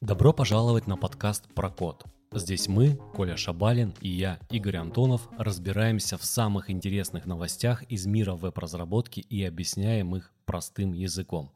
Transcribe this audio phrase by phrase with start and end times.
[0.00, 2.04] Добро пожаловать на подкаст про код.
[2.32, 8.34] Здесь мы, Коля Шабалин и я, Игорь Антонов, разбираемся в самых интересных новостях из мира
[8.34, 11.52] веб-разработки и объясняем их простым языком.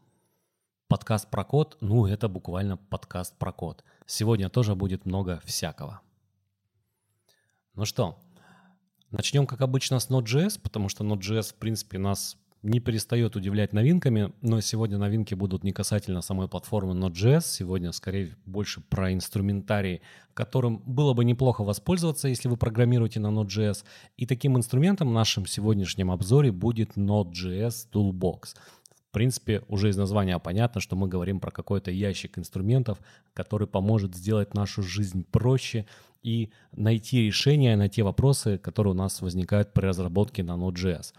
[0.89, 3.85] Подкаст про код, ну это буквально подкаст про код.
[4.05, 6.03] Сегодня тоже будет много всякого.
[7.75, 8.19] Ну что,
[9.11, 14.33] начнем как обычно с Node.js, потому что Node.js в принципе нас не перестает удивлять новинками,
[14.43, 20.03] но сегодня новинки будут не касательно самой платформы Node.js, сегодня скорее больше про инструментарий,
[20.35, 23.85] которым было бы неплохо воспользоваться, если вы программируете на Node.js.
[24.17, 28.57] И таким инструментом в нашем сегодняшнем обзоре будет Node.js Toolbox.
[29.11, 32.99] В принципе, уже из названия понятно, что мы говорим про какой-то ящик инструментов,
[33.35, 35.87] который поможет сделать нашу жизнь проще
[36.23, 41.13] и найти решения на те вопросы, которые у нас возникают при разработке на Node.js.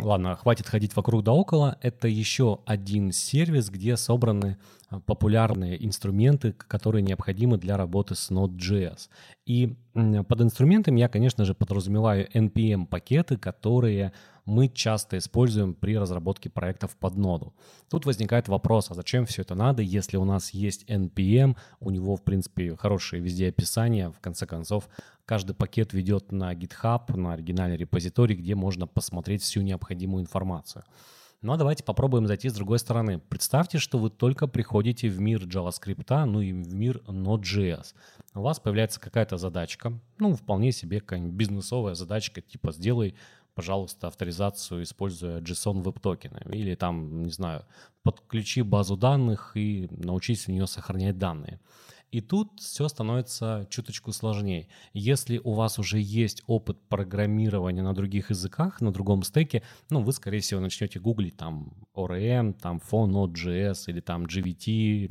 [0.00, 1.78] Ладно, хватит ходить вокруг да около.
[1.80, 4.56] Это еще один сервис, где собраны
[4.90, 9.08] а, популярные инструменты, которые необходимы для работы с Node.js.
[9.46, 14.12] И под инструментами я, конечно же, подразумеваю NPM-пакеты, которые
[14.44, 17.54] мы часто используем при разработке проектов под ноду.
[17.88, 22.16] Тут возникает вопрос, а зачем все это надо, если у нас есть NPM, у него,
[22.16, 24.88] в принципе, хорошее везде описание, в конце концов,
[25.24, 30.84] каждый пакет ведет на GitHub, на оригинальный репозиторий, где можно посмотреть всю необходимую информацию.
[31.44, 33.18] Но ну, а давайте попробуем зайти с другой стороны.
[33.18, 37.88] Представьте, что вы только приходите в мир JavaScript, ну и в мир Node.js.
[38.34, 43.14] У вас появляется какая-то задачка, ну, вполне себе какая-нибудь бизнесовая задачка, типа сделай
[43.54, 46.42] пожалуйста, авторизацию, используя JSON веб-токены.
[46.52, 47.64] Или там, не знаю,
[48.02, 51.60] подключи базу данных и научись в нее сохранять данные.
[52.14, 54.68] И тут все становится чуточку сложнее.
[54.92, 60.12] Если у вас уже есть опыт программирования на других языках, на другом стеке, ну, вы,
[60.12, 65.10] скорее всего, начнете гуглить там ORM, там Phone Node.js или там GVT,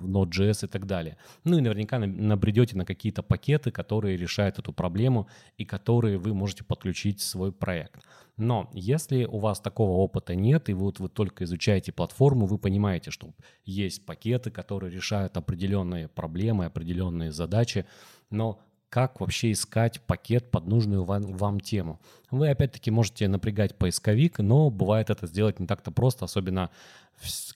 [0.00, 1.16] Node.js и так далее.
[1.44, 6.64] Ну и наверняка набредете на какие-то пакеты, которые решают эту проблему и которые вы можете
[6.64, 8.00] подключить в свой проект.
[8.36, 13.10] Но если у вас такого опыта нет, и вот вы только изучаете платформу, вы понимаете,
[13.10, 13.32] что
[13.64, 17.84] есть пакеты, которые решают определенные проблемы, определенные задачи,
[18.30, 18.60] но
[18.90, 22.00] как вообще искать пакет под нужную вам, вам тему.
[22.30, 26.70] Вы опять-таки можете напрягать поисковик, но бывает это сделать не так-то просто, особенно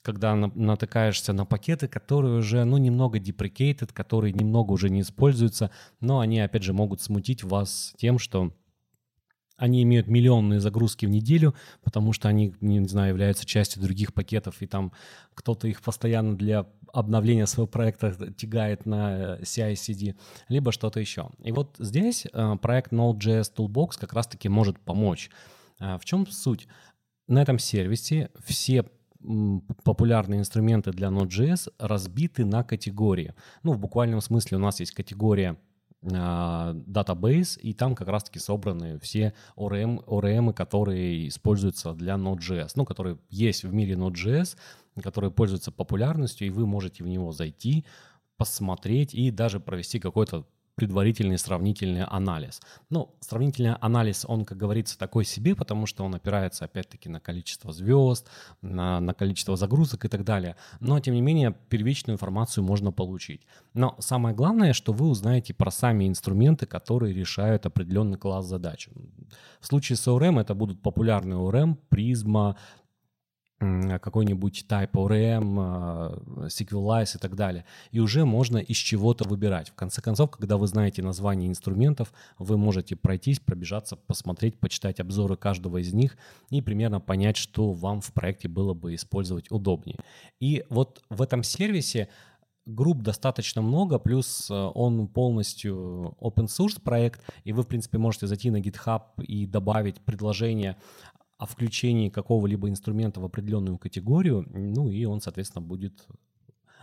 [0.03, 6.21] когда натыкаешься на пакеты, которые уже, ну, немного deprecated, которые немного уже не используются, но
[6.21, 8.53] они, опять же, могут смутить вас тем, что
[9.57, 14.61] они имеют миллионные загрузки в неделю, потому что они, не знаю, являются частью других пакетов,
[14.61, 14.93] и там
[15.35, 20.17] кто-то их постоянно для обновления своего проекта тягает на CI-CD,
[20.49, 21.31] либо что-то еще.
[21.43, 25.31] И вот здесь э, проект Node.js Toolbox как раз-таки может помочь.
[25.81, 26.69] Э, в чем суть?
[27.29, 28.85] На этом сервисе все
[29.85, 33.35] популярные инструменты для Node.js разбиты на категории.
[33.63, 35.57] Ну, в буквальном смысле у нас есть категория
[36.03, 43.19] датабейс, и там как раз-таки собраны все ORM, ORM, которые используются для Node.js, ну, которые
[43.31, 44.57] есть в мире Node.js,
[45.01, 47.85] которые пользуются популярностью, и вы можете в него зайти,
[48.37, 52.61] посмотреть и даже провести какой-то предварительный сравнительный анализ.
[52.91, 57.73] Ну, сравнительный анализ, он, как говорится, такой себе, потому что он опирается, опять-таки, на количество
[57.73, 58.29] звезд,
[58.63, 60.57] на, на количество загрузок и так далее.
[60.81, 63.43] Но, тем не менее, первичную информацию можно получить.
[63.75, 68.89] Но самое главное, что вы узнаете про сами инструменты, которые решают определенный класс задач.
[69.61, 72.57] В случае с ORM это будут популярные ORM, Prisma,
[74.01, 77.65] какой-нибудь Type ORM, а, SQLize и так далее.
[77.91, 79.71] И уже можно из чего-то выбирать.
[79.71, 85.37] В конце концов, когда вы знаете название инструментов, вы можете пройтись, пробежаться, посмотреть, почитать обзоры
[85.37, 86.17] каждого из них
[86.51, 89.99] и примерно понять, что вам в проекте было бы использовать удобнее.
[90.41, 92.09] И вот в этом сервисе
[92.67, 98.27] групп достаточно много, плюс э, он полностью open source проект, и вы, в принципе, можете
[98.27, 100.77] зайти на GitHub и добавить предложение
[101.43, 106.07] о включении какого-либо инструмента в определенную категорию, ну и он, соответственно, будет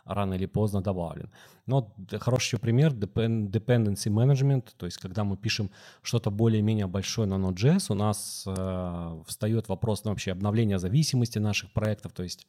[0.04, 1.32] рано или поздно добавлен.
[1.66, 5.72] Но хороший пример dependency management, то есть когда мы пишем
[6.02, 11.72] что-то более-менее большое на Node.js, у нас э, встает вопрос ну, вообще обновления зависимости наших
[11.72, 12.46] проектов, то есть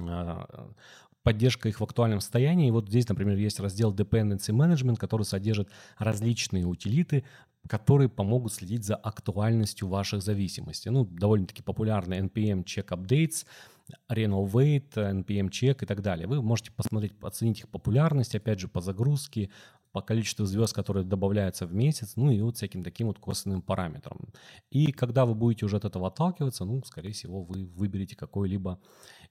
[0.00, 0.44] э,
[1.22, 2.66] поддержка их в актуальном состоянии.
[2.66, 7.22] И вот здесь, например, есть раздел Dependency Management, который содержит различные утилиты,
[7.68, 10.90] которые помогут следить за актуальностью ваших зависимостей.
[10.90, 13.46] Ну, довольно-таки популярны NPM Check Updates,
[14.10, 16.26] Renovate, NPM Check и так далее.
[16.26, 19.50] Вы можете посмотреть, оценить их популярность, опять же, по загрузке,
[19.92, 24.18] по количеству звезд, которые добавляются в месяц, ну и вот всяким таким вот косвенным параметрам.
[24.70, 28.80] И когда вы будете уже от этого отталкиваться, ну, скорее всего, вы выберете какой-либо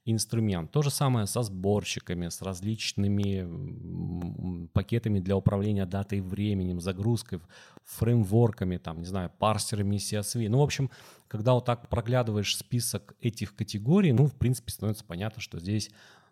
[0.04, 0.70] инструмент.
[0.70, 7.40] То же самое со сборщиками, с различными пакетами для управления датой и временем, загрузкой,
[7.84, 10.48] фреймворками, там, не знаю, парсерами CSV.
[10.48, 10.90] Ну, в общем,
[11.28, 15.90] когда вот так проглядываешь список этих категорий, ну, в принципе, становится понятно, что здесь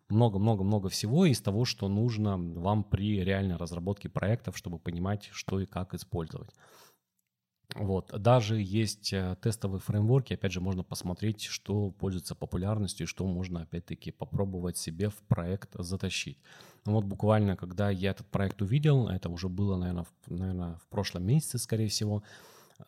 [0.08, 5.66] много-много-много всего из того, что нужно вам при реальной разработке проектов, чтобы понимать, что и
[5.66, 6.50] как использовать.
[7.74, 8.12] Вот.
[8.20, 14.10] Даже есть э, тестовые фреймворки, опять же, можно посмотреть, что пользуется популярностью что можно, опять-таки,
[14.10, 16.38] попробовать себе в проект затащить.
[16.84, 20.86] Ну вот буквально, когда я этот проект увидел, это уже было, наверное, в, наверное, в
[20.88, 22.22] прошлом месяце, скорее всего,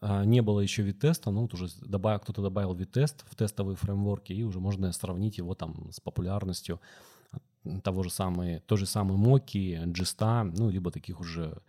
[0.00, 4.32] а, не было еще вид-теста, ну вот уже добавил, кто-то добавил вид-тест в тестовые фреймворки,
[4.32, 6.80] и уже можно сравнить его там с популярностью
[7.82, 11.62] того же самой, той же самой Моки, Джиста, ну, либо таких уже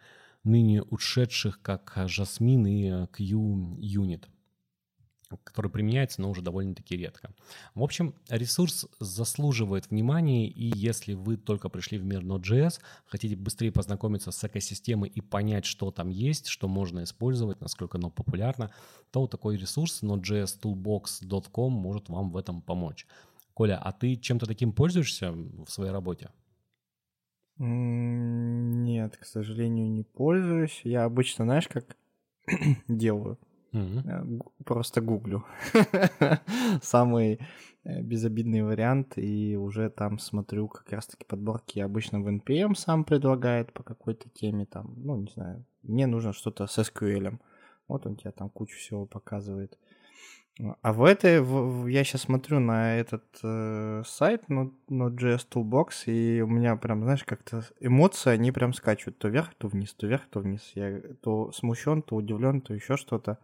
[0.45, 4.25] ныне ушедших, как Jasmine и Q-Unit
[5.43, 7.33] который применяется, но уже довольно-таки редко.
[7.73, 13.71] В общем, ресурс заслуживает внимания, и если вы только пришли в мир Node.js, хотите быстрее
[13.71, 18.71] познакомиться с экосистемой и понять, что там есть, что можно использовать, насколько оно популярно,
[19.11, 23.07] то такой ресурс node.jstoolbox.com может вам в этом помочь.
[23.53, 26.29] Коля, а ты чем-то таким пользуешься в своей работе?
[27.57, 30.81] Нет, к сожалению, не пользуюсь.
[30.83, 31.95] Я обычно, знаешь, как
[32.87, 33.39] делаю?
[33.71, 34.41] Mm-hmm.
[34.63, 35.45] Просто гуглю.
[36.81, 37.39] Самый
[37.83, 43.73] э, безобидный вариант, и уже там смотрю как раз-таки подборки обычно в NPM сам предлагает
[43.73, 47.37] по какой-то теме, там, ну, не знаю, мне нужно что-то с SQL.
[47.87, 49.77] Вот он тебе там кучу всего показывает.
[50.81, 56.41] А в этой, в, я сейчас смотрю на этот э, сайт, на Node.js Toolbox, и
[56.41, 60.23] у меня прям, знаешь, как-то эмоции, они прям скачут то вверх, то вниз, то вверх,
[60.29, 60.71] то вниз.
[60.75, 63.37] Я то смущен, то удивлен, то еще что-то.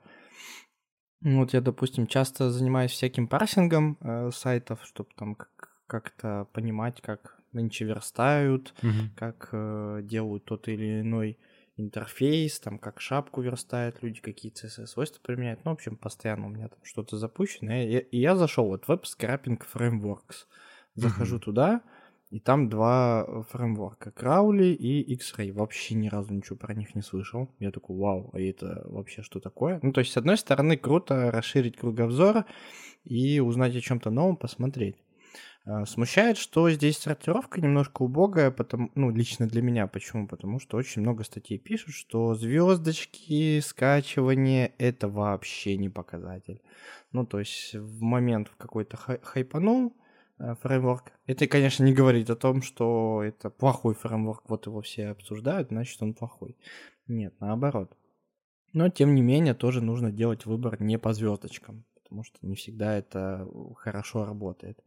[1.22, 5.36] Вот я, допустим, часто занимаюсь всяким парсингом э, сайтов, чтобы там
[5.88, 9.10] как-то понимать, как нынче верстают, mm-hmm.
[9.18, 11.38] как э, делают тот или иной
[11.82, 15.66] интерфейс, там как шапку верстают люди, какие CSS-свойства применяют.
[15.66, 17.74] Ну, в общем, постоянно у меня там что-то запущено.
[17.74, 20.46] И, и я зашел вот Web Scrapping Frameworks.
[20.96, 21.40] Захожу mm-hmm.
[21.40, 21.82] туда,
[22.32, 25.52] и там два фреймворка, Crowley и X-Ray.
[25.52, 27.50] Вообще ни разу ничего про них не слышал.
[27.60, 29.80] Я такой, вау, а это вообще что такое?
[29.84, 32.46] Ну, то есть, с одной стороны, круто расширить кругозор
[33.04, 34.96] и узнать о чем-то новом, посмотреть.
[35.64, 39.86] А, смущает, что здесь сортировка немножко убогая, потому, ну, лично для меня.
[39.86, 40.28] Почему?
[40.28, 46.62] Потому что очень много статей пишут, что звездочки, скачивание— это вообще не показатель.
[47.12, 49.96] Ну, то есть в момент какой-то хай хайпанул
[50.40, 51.12] э, фреймворк.
[51.28, 56.02] Это, конечно, не говорит о том, что это плохой фреймворк, вот его все обсуждают, значит,
[56.02, 56.58] он плохой.
[57.08, 57.96] Нет, наоборот.
[58.74, 62.98] Но, тем не менее, тоже нужно делать выбор не по звездочкам, потому что не всегда
[62.98, 64.80] это хорошо работает.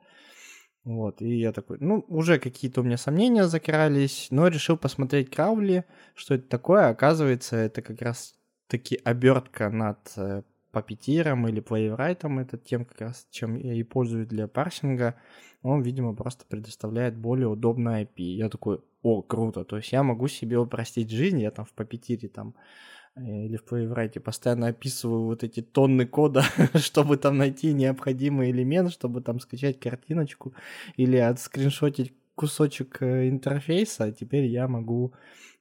[0.84, 5.84] Вот, и я такой, ну, уже какие-то у меня сомнения закрались, но решил посмотреть Краули,
[6.14, 6.88] что это такое.
[6.88, 8.34] Оказывается, это как раз
[8.69, 10.42] таки обертка над э,
[10.75, 15.14] Puppeteer или Playwright, это тем как раз, чем я и пользуюсь для парсинга.
[15.62, 18.20] Он, видимо, просто предоставляет более удобное IP.
[18.22, 22.28] Я такой, о, круто, то есть я могу себе упростить жизнь, я там в Puppeteer
[22.28, 26.43] там Э, или в Playwright постоянно описываю вот эти тонны кода,
[26.75, 30.55] чтобы там найти необходимый элемент, чтобы там скачать картиночку
[30.96, 35.15] или отскриншотить кусочек э, интерфейса, а теперь я могу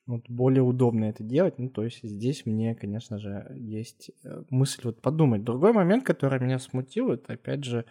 [0.06, 1.58] вот более удобно это делать.
[1.60, 5.44] Ну, то есть здесь мне, конечно же, есть э, мысль вот подумать.
[5.44, 7.86] Другой момент, который меня смутил, это опять же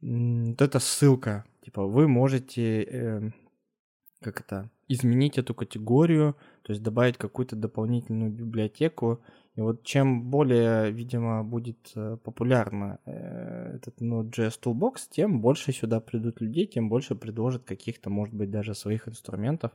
[0.00, 1.44] вот эта ссылка.
[1.64, 3.30] Типа вы можете, э,
[4.20, 9.20] как это, изменить эту категорию, то есть добавить какую-то дополнительную библиотеку.
[9.56, 16.00] И вот чем более, видимо, будет э, популярно э, этот Node.js Toolbox, тем больше сюда
[16.00, 19.72] придут людей, тем больше предложат каких-то, может быть, даже своих инструментов.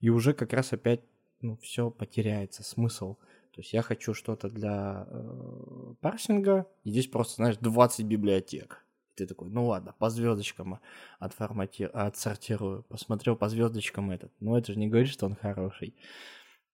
[0.00, 1.00] И уже как раз опять
[1.40, 3.14] ну, все потеряется, смысл.
[3.54, 8.83] То есть я хочу что-то для э, парсинга, и здесь просто, знаешь, 20 библиотек.
[9.14, 10.80] Ты такой, ну ладно, по звездочкам
[11.18, 11.84] отформати...
[11.84, 12.82] отсортирую.
[12.84, 14.32] Посмотрел по звездочкам этот.
[14.40, 15.94] Ну это же не говорит, что он хороший.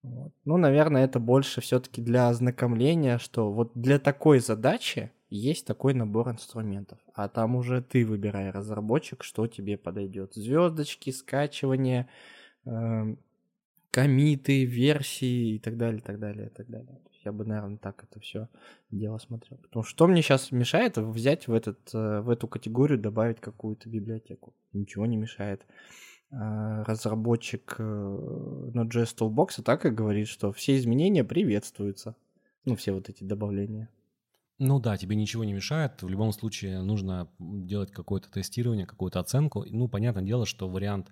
[0.02, 0.32] Вот.
[0.44, 6.30] Ну, наверное, это больше все-таки для ознакомления, что вот для такой задачи есть такой набор
[6.30, 6.98] инструментов.
[7.14, 10.34] А там уже ты выбирай, разработчик, что тебе подойдет.
[10.34, 12.08] Звездочки, скачивание,
[12.64, 13.14] э,
[13.90, 16.98] комиты, версии и так далее, так далее, так далее.
[17.24, 18.48] Я бы, наверное, так это все
[18.90, 19.58] дело смотрел.
[19.58, 23.88] Потому что что мне сейчас мешает взять в, этот, э, в эту категорию, добавить какую-то
[23.88, 24.54] библиотеку?
[24.72, 25.66] Ничего не мешает.
[26.32, 32.16] а, разработчик э, Node.js Toolbox так и говорит, что все изменения приветствуются.
[32.64, 33.90] Ну, все вот эти добавления.
[34.58, 36.02] Ну да, тебе ничего не мешает.
[36.02, 39.64] В любом случае нужно делать какое-то тестирование, какую-то оценку.
[39.66, 41.10] Ну, понятное дело, что вариант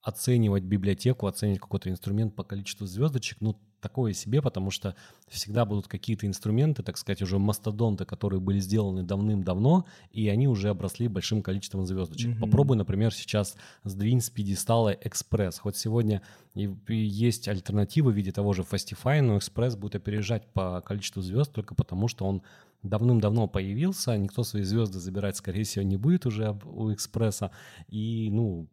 [0.00, 4.96] оценивать библиотеку, оценивать какой-то инструмент по количеству звездочек, ну, такое себе, потому что
[5.28, 10.70] всегда будут какие-то инструменты, так сказать, уже мастодонты, которые были сделаны давным-давно, и они уже
[10.70, 12.30] обросли большим количеством звездочек.
[12.30, 12.40] Mm-hmm.
[12.40, 15.60] Попробуй, например, сейчас сдвинь с пьедестала Express.
[15.60, 16.22] Хоть сегодня
[16.54, 21.52] и есть альтернативы в виде того же Fastify, но Express будет опережать по количеству звезд
[21.52, 22.42] только потому, что он
[22.84, 27.50] давным-давно появился, никто свои звезды забирать, скорее всего, не будет уже у Экспресса,
[27.88, 28.68] и, ну,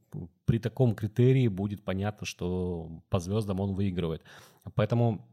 [0.46, 4.22] при таком критерии будет понятно, что по звездам он выигрывает.
[4.76, 5.26] Поэтому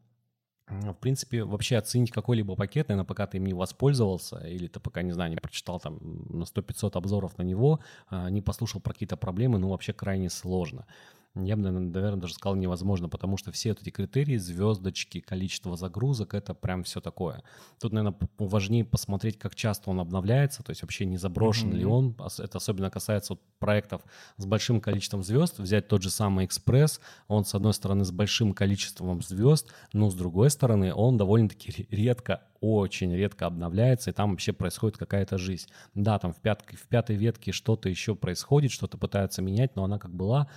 [0.70, 5.00] в принципе, вообще оценить какой-либо пакет, наверное, пока ты им не воспользовался, или ты пока,
[5.00, 9.16] не знаю, не прочитал там на 100-500 обзоров на него, а, не послушал про какие-то
[9.16, 10.87] проблемы, ну, вообще крайне сложно
[11.35, 16.54] я бы, наверное, даже сказал невозможно, потому что все эти критерии, звездочки, количество загрузок, это
[16.54, 17.42] прям все такое.
[17.80, 21.76] Тут, наверное, важнее посмотреть, как часто он обновляется, то есть вообще не заброшен mm-hmm.
[21.76, 22.16] ли он.
[22.38, 24.02] Это особенно касается вот проектов
[24.37, 25.58] с большим количеством звезд.
[25.58, 30.14] Взять тот же самый Экспресс, он, с одной стороны, с большим количеством звезд, но с
[30.14, 35.68] другой стороны, он довольно-таки редко очень редко обновляется, и там вообще происходит какая-то жизнь.
[35.94, 36.64] Да, там в, пят...
[36.68, 40.49] в пятой ветке что-то еще происходит, что-то пытаются менять, но она как была,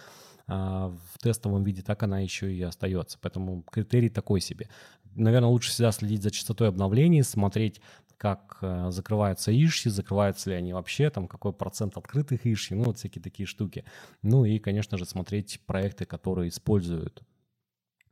[0.52, 3.18] в тестовом виде, так она еще и остается.
[3.22, 4.70] Поэтому критерий такой себе.
[5.16, 7.82] Наверное, лучше всегда следить за частотой обновлений, смотреть,
[8.22, 12.98] как э, закрываются иши, закрываются ли они вообще, там какой процент открытых иши, ну вот
[12.98, 13.84] всякие такие штуки.
[14.22, 17.24] Ну и, конечно же, смотреть проекты, которые используют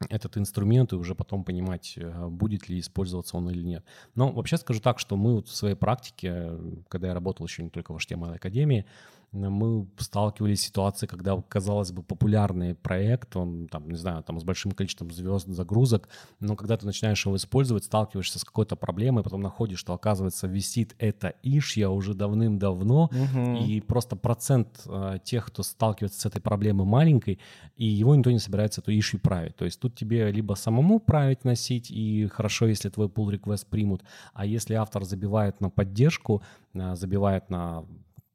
[0.09, 3.85] этот инструмент и уже потом понимать, э, будет ли использоваться он или нет.
[4.15, 6.53] Но вообще скажу так, что мы вот в своей практике,
[6.87, 8.85] когда я работал еще не только в HTML Академии,
[9.31, 14.43] мы сталкивались с ситуацией, когда, казалось бы, популярный проект, он, там, не знаю, там с
[14.43, 16.09] большим количеством звезд, загрузок,
[16.39, 20.95] но когда ты начинаешь его использовать, сталкиваешься с какой-то проблемой, потом находишь, что, оказывается, висит
[20.97, 23.55] это ишья уже давным-давно, угу.
[23.57, 27.39] и просто процент э, тех, кто сталкивается с этой проблемой маленький,
[27.75, 29.55] и его никто не собирается эту ишью править.
[29.55, 34.03] То есть тут тебе либо самому править, носить, и хорошо, если твой pull request примут,
[34.33, 36.41] а если автор забивает на поддержку,
[36.73, 37.85] э, забивает на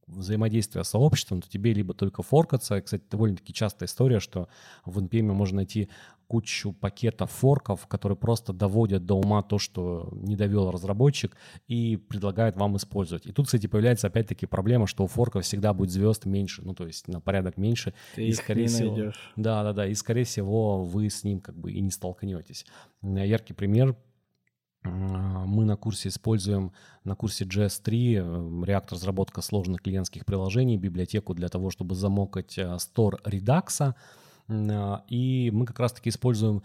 [0.07, 2.81] взаимодействия с сообществом, то тебе либо только форкаться.
[2.81, 4.49] Кстати, довольно-таки частая история, что
[4.85, 5.89] в NPM можно найти
[6.27, 12.57] кучу пакетов форков, которые просто доводят до ума то, что не довел разработчик, и предлагают
[12.57, 13.27] вам использовать.
[13.27, 16.87] И тут, кстати, появляется опять-таки проблема, что у форков всегда будет звезд меньше, ну, то
[16.87, 17.93] есть на порядок меньше.
[18.15, 19.33] Ты и, их скорее не всего, найдешь.
[19.37, 19.87] Да, да, да.
[19.87, 22.67] И, скорее всего, вы с ним как бы и не столкнетесь.
[23.03, 23.97] Яркий пример
[24.85, 26.73] мы на курсе используем,
[27.05, 32.77] на курсе JS3, э, реактор разработка сложных клиентских приложений, библиотеку для того, чтобы замокать э,
[32.77, 33.95] Store Redux.
[34.49, 36.63] А, и мы как раз-таки используем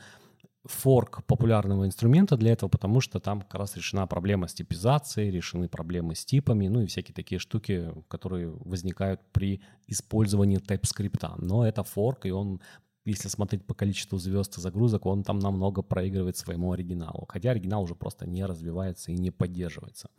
[0.65, 5.69] форк популярного инструмента для этого, потому что там как раз решена проблема с типизацией, решены
[5.69, 11.35] проблемы с типами, ну и всякие такие штуки, которые возникают при использовании TypeScript.
[11.37, 12.61] Но это форк, и он
[13.09, 17.25] если смотреть по количеству звезд и загрузок, он там намного проигрывает своему оригиналу.
[17.27, 20.09] Хотя оригинал уже просто не развивается и не поддерживается.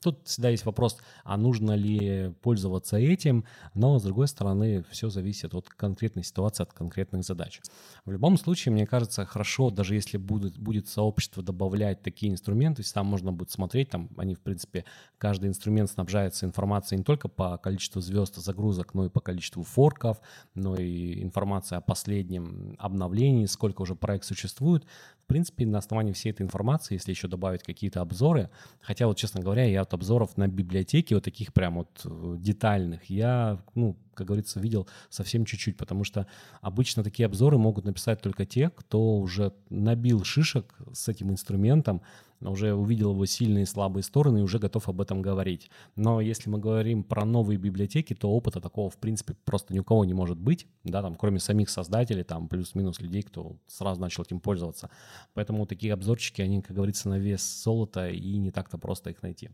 [0.00, 5.54] Тут всегда есть вопрос, а нужно ли пользоваться этим, но с другой стороны, все зависит
[5.54, 7.60] от конкретной ситуации, от конкретных задач.
[8.04, 13.06] В любом случае, мне кажется, хорошо, даже если будет, будет сообщество добавлять такие инструменты, там
[13.06, 14.84] можно будет смотреть, там они, в принципе,
[15.18, 19.62] каждый инструмент снабжается информацией не только по количеству звезд и загрузок, но и по количеству
[19.62, 20.20] форков,
[20.54, 22.37] но и информация о последнем
[22.78, 24.84] обновлении, сколько уже проект существует.
[25.24, 29.40] В принципе, на основании всей этой информации, если еще добавить какие-то обзоры, хотя вот, честно
[29.40, 34.26] говоря, я от обзоров на библиотеки, вот таких прям вот э, детальных, я, ну, как
[34.26, 36.26] говорится, видел совсем чуть-чуть, потому что
[36.60, 42.02] обычно такие обзоры могут написать только те, кто уже набил шишек с этим инструментом,
[42.40, 45.70] уже увидел его сильные и слабые стороны и уже готов об этом говорить.
[45.96, 49.84] Но если мы говорим про новые библиотеки, то опыта такого, в принципе, просто ни у
[49.84, 54.22] кого не может быть, да, там, кроме самих создателей, там, плюс-минус людей, кто сразу начал
[54.22, 54.90] этим пользоваться.
[55.34, 59.50] Поэтому такие обзорчики, они, как говорится, на вес золота, и не так-то просто их найти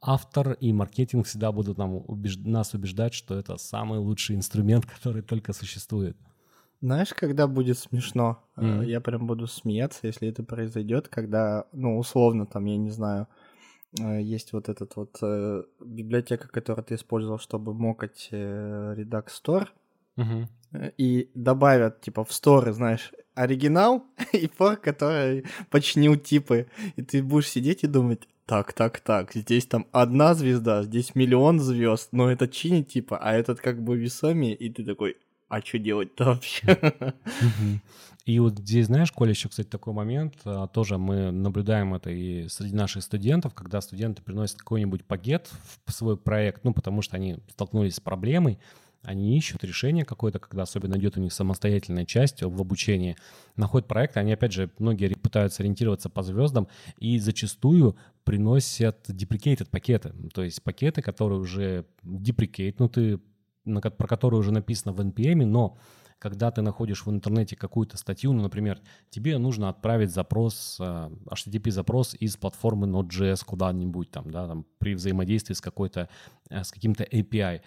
[0.00, 2.36] автор и маркетинг всегда будут нам убеж...
[2.38, 6.16] нас убеждать, что это самый лучший инструмент, который только существует.
[6.80, 8.44] Знаешь, когда будет смешно?
[8.56, 8.86] Mm-hmm.
[8.86, 13.26] Я прям буду смеяться, если это произойдет, когда, ну, условно, там, я не знаю,
[14.00, 19.66] э, есть вот этот вот э, библиотека, которую ты использовал, чтобы мокать Redux Store,
[20.16, 20.94] mm-hmm.
[20.96, 27.48] и добавят, типа, в Store, знаешь, оригинал и фор, который починил типы, и ты будешь
[27.48, 32.48] сидеть и думать, так, так, так, здесь там одна звезда, здесь миллион звезд, но это
[32.48, 35.16] чинит типа, а этот как бы весомее, и ты такой,
[35.48, 37.14] а что делать-то вообще?
[38.28, 42.46] И вот здесь, знаешь, Коля, еще, кстати, такой момент, а, тоже мы наблюдаем это и
[42.48, 45.48] среди наших студентов, когда студенты приносят какой-нибудь пакет
[45.86, 48.58] в свой проект, ну, потому что они столкнулись с проблемой,
[49.02, 53.16] они ищут решение какое-то, когда особенно идет у них самостоятельная часть в обучении,
[53.56, 60.12] находят проект, они, опять же, многие пытаются ориентироваться по звездам и зачастую приносят deprecated пакеты,
[60.34, 61.86] то есть пакеты, которые уже
[63.68, 65.76] деприкейтнуты, про которые уже написано в NPM, но
[66.18, 72.16] когда ты находишь в интернете какую-то статью, ну, например, тебе нужно отправить запрос, э, HTTP-запрос
[72.18, 76.08] из платформы Node.js куда-нибудь там, да, там, при взаимодействии с какой-то,
[76.50, 77.60] э, с каким-то API.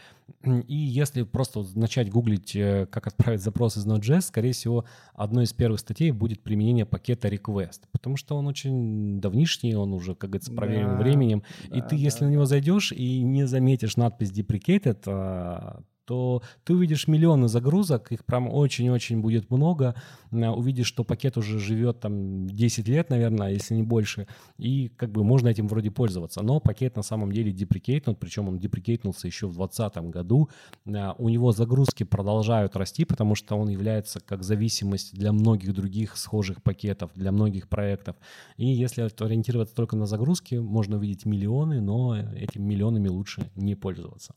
[0.67, 5.53] И если просто начать гуглить, э, как отправить запрос из Node.js, скорее всего, одной из
[5.53, 10.51] первых статей будет применение пакета request, потому что он очень давнишний, он уже, как говорится,
[10.51, 11.43] проверен да, временем.
[11.69, 12.25] Да, и ты, да, если да.
[12.25, 18.49] на него зайдешь и не заметишь надпись deprecated, то ты увидишь миллионы загрузок, их прям
[18.49, 19.95] очень-очень будет много,
[20.31, 24.27] э, увидишь, что пакет уже живет там 10 лет, наверное, если не больше,
[24.57, 26.41] и как бы можно этим вроде пользоваться.
[26.43, 30.49] Но пакет на самом деле деприкейтнут, причем он деприкейтнулся еще в 2020 году.
[30.85, 36.17] Э, у него загрузки продолжают расти, потому что он является как зависимость для многих других
[36.17, 38.15] схожих пакетов, для многих проектов.
[38.57, 44.33] И если ориентироваться только на загрузки, можно увидеть миллионы, но этими миллионами лучше не пользоваться.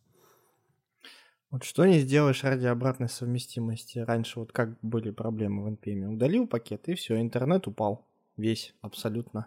[1.54, 4.00] Вот что не сделаешь ради обратной совместимости.
[4.00, 6.14] Раньше вот как были проблемы в NPM.
[6.14, 8.04] Удалил пакет, и все, интернет упал.
[8.36, 9.46] Весь, абсолютно.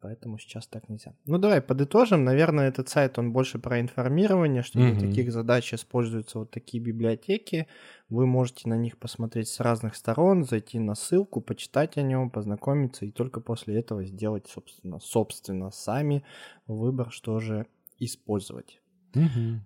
[0.00, 1.12] Поэтому сейчас так нельзя.
[1.26, 2.24] Ну давай подытожим.
[2.24, 4.92] Наверное, этот сайт, он больше про информирование, что mm-hmm.
[4.92, 7.66] для таких задач используются вот такие библиотеки.
[8.08, 13.04] Вы можете на них посмотреть с разных сторон, зайти на ссылку, почитать о нем, познакомиться
[13.04, 16.24] и только после этого сделать, собственно, собственно, сами
[16.66, 17.66] выбор, что же
[17.98, 18.80] использовать.
[19.12, 19.58] Mm-hmm.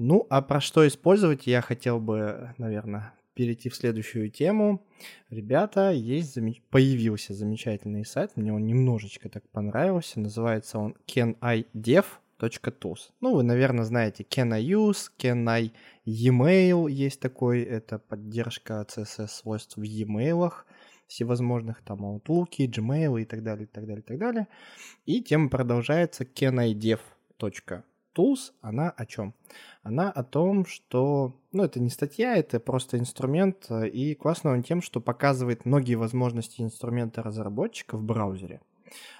[0.00, 4.86] Ну, а про что использовать, я хотел бы, наверное, перейти в следующую тему.
[5.28, 6.62] Ребята, есть замеч...
[6.70, 13.10] появился замечательный сайт, мне он немножечко так понравился, называется он canidev.tools.
[13.20, 15.72] Ну, вы, наверное, знаете Can I Use, Can I
[16.06, 20.52] Email есть такой, это поддержка CSS-свойств в e-mail,
[21.08, 24.46] всевозможных там Outlook, Gmail и так далее, и так далее, и так далее.
[25.06, 27.82] И тема продолжается canidev.tools
[28.18, 29.34] Tools, она о чем?
[29.82, 34.62] Она о том, что, ну, это не статья, это просто инструмент, э, и классно он
[34.62, 38.60] тем, что показывает многие возможности инструмента разработчика в браузере.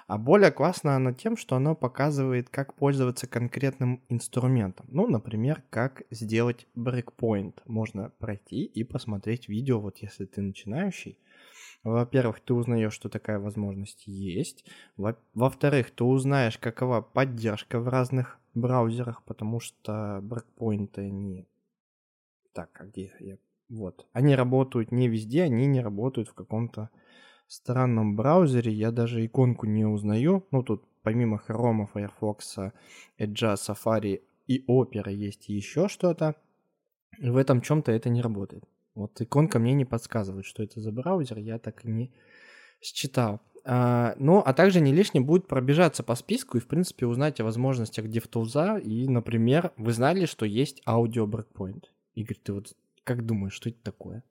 [0.07, 4.87] А более классно она тем, что оно показывает, как пользоваться конкретным инструментом.
[4.89, 7.61] Ну, например, как сделать брейкпоинт.
[7.65, 11.19] Можно пройти и посмотреть видео, вот если ты начинающий.
[11.83, 14.65] Во-первых, ты узнаешь, что такая возможность есть.
[14.97, 21.47] Во-вторых, ты узнаешь, какова поддержка в разных браузерах, потому что брекпоинты они...
[22.53, 23.37] Так, а где я?
[23.69, 24.07] Вот.
[24.13, 26.89] Они работают не везде, они не работают в каком-то
[27.47, 28.71] странном браузере.
[28.71, 30.47] Я даже иконку не узнаю.
[30.51, 32.57] Ну, тут помимо Chrome, Firefox,
[33.19, 36.35] Edge, Safari и Opera есть еще что-то.
[37.19, 38.63] В этом чем-то это не работает.
[38.95, 42.11] Вот иконка мне не подсказывает, что это за браузер, я так и не
[42.81, 43.41] считал.
[43.65, 47.43] А, ну, а также не лишним будет пробежаться по списку и, в принципе, узнать о
[47.43, 48.81] возможностях DevTools.
[48.81, 51.85] И, например, вы знали, что есть аудио breakpoint.
[52.15, 54.23] Игорь, ты вот как думаешь, что это такое?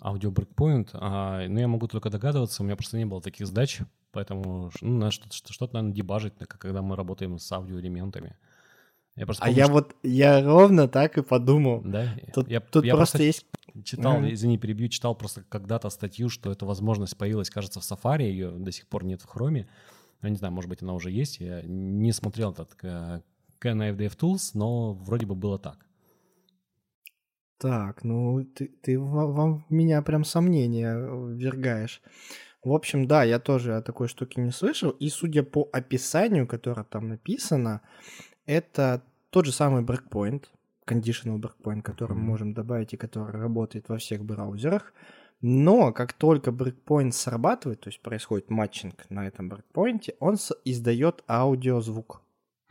[0.00, 0.90] Аудио breakpoint?
[0.94, 3.80] А, ну, я могу только догадываться, у меня просто не было таких задач,
[4.12, 8.36] поэтому ну, что-то, что-то, наверное, дебажить, когда мы работаем с аудиоэлементами.
[9.16, 9.72] Я просто а помню, а я что...
[9.72, 11.80] вот, я ровно так и подумал.
[11.84, 12.14] Да?
[12.34, 13.46] Тут, я, тут я просто, просто есть...
[13.84, 14.32] Читал, mm-hmm.
[14.32, 18.72] извини, перебью, читал просто когда-то статью, что эта возможность появилась, кажется, в Safari, ее до
[18.72, 19.66] сих пор нет в Chrome.
[20.22, 21.40] Я не знаю, может быть, она уже есть.
[21.40, 23.22] Я не смотрел этот uh,
[23.60, 25.78] KNFDF Tools, но вроде бы было так.
[27.58, 32.02] Так, ну ты, ты вам меня прям сомнения ввергаешь.
[32.62, 34.90] В общем, да, я тоже о такой штуке не слышал.
[34.90, 37.80] И судя по описанию, которое там написано,
[38.46, 40.44] это тот же самый breakpoint,
[40.86, 44.92] conditional breakpoint, который мы можем добавить и который работает во всех браузерах.
[45.42, 52.22] Но как только breakpoint срабатывает, то есть происходит матчинг на этом breakpoint, он издает аудиозвук.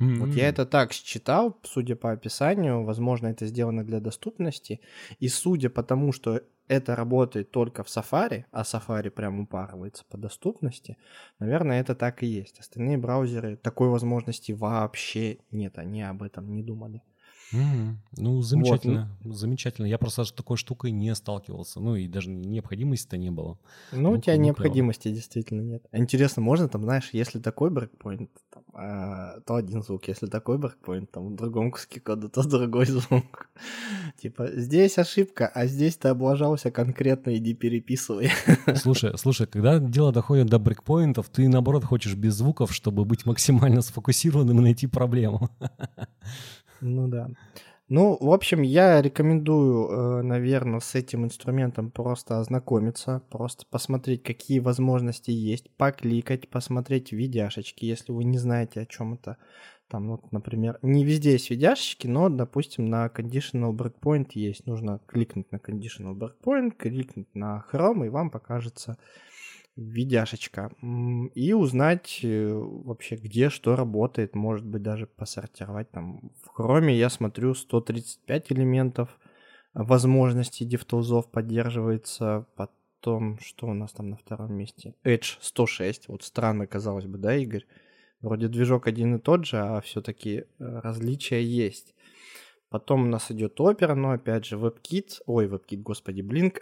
[0.02, 0.18] Mm-hmm.
[0.18, 4.82] Вот я это так считал, судя по описанию, возможно, это сделано для доступности.
[5.20, 10.17] И судя по тому, что это работает только в Safari, а Safari прям упарывается по
[10.17, 10.97] доступности,
[11.39, 12.60] наверное, это так и есть.
[12.60, 17.01] Остальные браузеры такой возможности вообще нет, они об этом не думали.
[17.56, 17.96] Mm-hmm.
[18.18, 19.36] Ну, замечательно, вот.
[19.36, 19.86] замечательно.
[19.86, 21.80] Я просто с такой штукой не сталкивался.
[21.80, 23.58] Ну, и даже необходимости-то не было.
[23.91, 25.15] Ну, ну у тебя необходимости клево.
[25.15, 25.86] действительно нет.
[25.91, 31.12] Интересно, можно там, знаешь, если такой брейкпоинт, там, а, то один звук, если такой брейкпоинт,
[31.12, 33.50] там в другом куске кода, то другой звук.
[34.18, 38.32] типа, здесь ошибка, а здесь ты облажался конкретно, иди переписывай.
[38.76, 43.82] слушай, слушай, когда дело доходит до брейкпоинтов, ты наоборот хочешь без звуков, чтобы быть максимально
[43.82, 45.50] сфокусированным и найти проблему.
[46.82, 47.30] Ну да.
[47.88, 54.58] Ну, в общем, я рекомендую, э, наверное, с этим инструментом просто ознакомиться, просто посмотреть, какие
[54.58, 59.38] возможности есть, покликать, посмотреть видяшечки, если вы не знаете, о чем это.
[59.88, 64.66] Там, вот, например, не везде есть видяшечки, но, допустим, на Conditional Breakpoint есть.
[64.66, 68.98] Нужно кликнуть на Conditional Breakpoint, кликнуть на Chrome, и вам покажется
[69.76, 70.72] видяшечка.
[71.34, 76.32] И узнать э, вообще, где что работает, может быть, даже посортировать там.
[76.44, 79.20] В Chrome я смотрю 135 элементов,
[79.74, 84.96] возможностей DevTools поддерживается, потом, что у нас там на втором месте?
[85.04, 87.66] Edge 106, вот странно казалось бы, да, Игорь?
[88.22, 91.94] Вроде движок один и тот же, а все-таки э, различия есть.
[92.70, 96.60] Потом у нас идет Opera, но опять же WebKit, ой, WebKit, господи, Blink.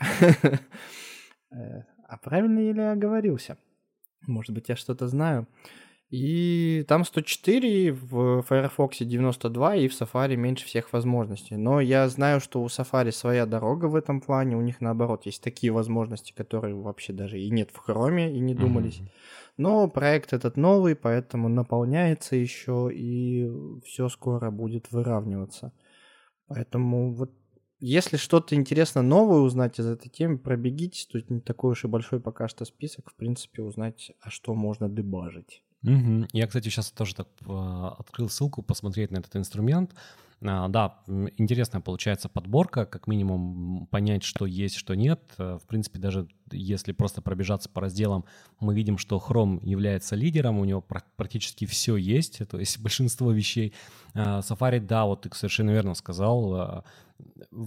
[2.13, 3.57] А правильно ли я оговорился?
[4.27, 5.47] Может быть, я что-то знаю.
[6.11, 11.55] И там 104, в Firefox 92 и в Safari меньше всех возможностей.
[11.55, 14.55] Но я знаю, что у Safari своя дорога в этом плане.
[14.55, 18.53] У них наоборот есть такие возможности, которые вообще даже и нет в Chrome и не
[18.53, 18.99] думались.
[18.99, 19.09] Mm-hmm.
[19.57, 23.49] Но проект этот новый, поэтому наполняется еще и
[23.83, 25.73] все скоро будет выравниваться.
[26.47, 27.31] Поэтому вот
[27.85, 31.05] если что-то интересно новое узнать из этой темы, пробегитесь.
[31.05, 33.09] Тут не такой уж и большой пока что список.
[33.09, 35.61] В принципе, узнать, а что можно дебажить.
[35.83, 36.27] Угу.
[36.31, 39.93] Я, кстати, сейчас тоже так э, открыл ссылку посмотреть на этот инструмент.
[40.41, 41.03] А, да,
[41.37, 45.21] интересная получается подборка, как минимум понять, что есть, что нет.
[45.37, 48.25] Э, в принципе, даже если просто пробежаться по разделам,
[48.59, 53.73] мы видим, что Chrome является лидером, у него практически все есть, то есть большинство вещей.
[54.13, 56.83] А, Safari, да, вот ты совершенно верно сказал, а,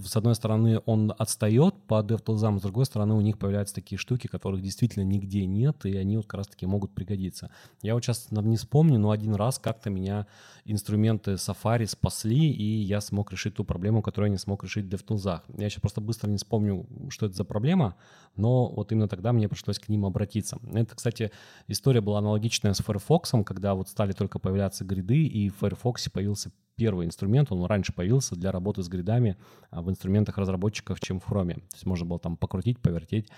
[0.03, 4.27] с одной стороны, он отстает по DevTools, с другой стороны, у них появляются такие штуки,
[4.27, 7.51] которых действительно нигде нет, и они вот как раз-таки могут пригодиться.
[7.81, 10.27] Я вот сейчас не вспомню, но один раз как-то меня
[10.65, 14.89] инструменты Safari спасли, и я смог решить ту проблему, которую я не смог решить в
[14.89, 15.41] DevTools.
[15.57, 17.95] Я сейчас просто быстро не вспомню, что это за проблема,
[18.35, 20.57] но вот именно тогда мне пришлось к ним обратиться.
[20.73, 21.31] Это, кстати,
[21.67, 26.51] история была аналогичная с Firefox, когда вот стали только появляться гриды, и в Firefox появился
[26.75, 29.35] первый инструмент, он раньше появился для работы с гридами
[29.71, 31.55] а, в инструментах разработчиков, чем в Chrome.
[31.55, 33.29] То есть можно было там покрутить, повертеть,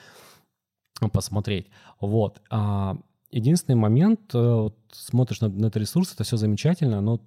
[1.14, 1.68] посмотреть.
[2.02, 2.42] Вот.
[2.50, 2.98] А,
[3.32, 7.22] единственный момент, э, вот, смотришь на, на этот ресурс, это все замечательно, но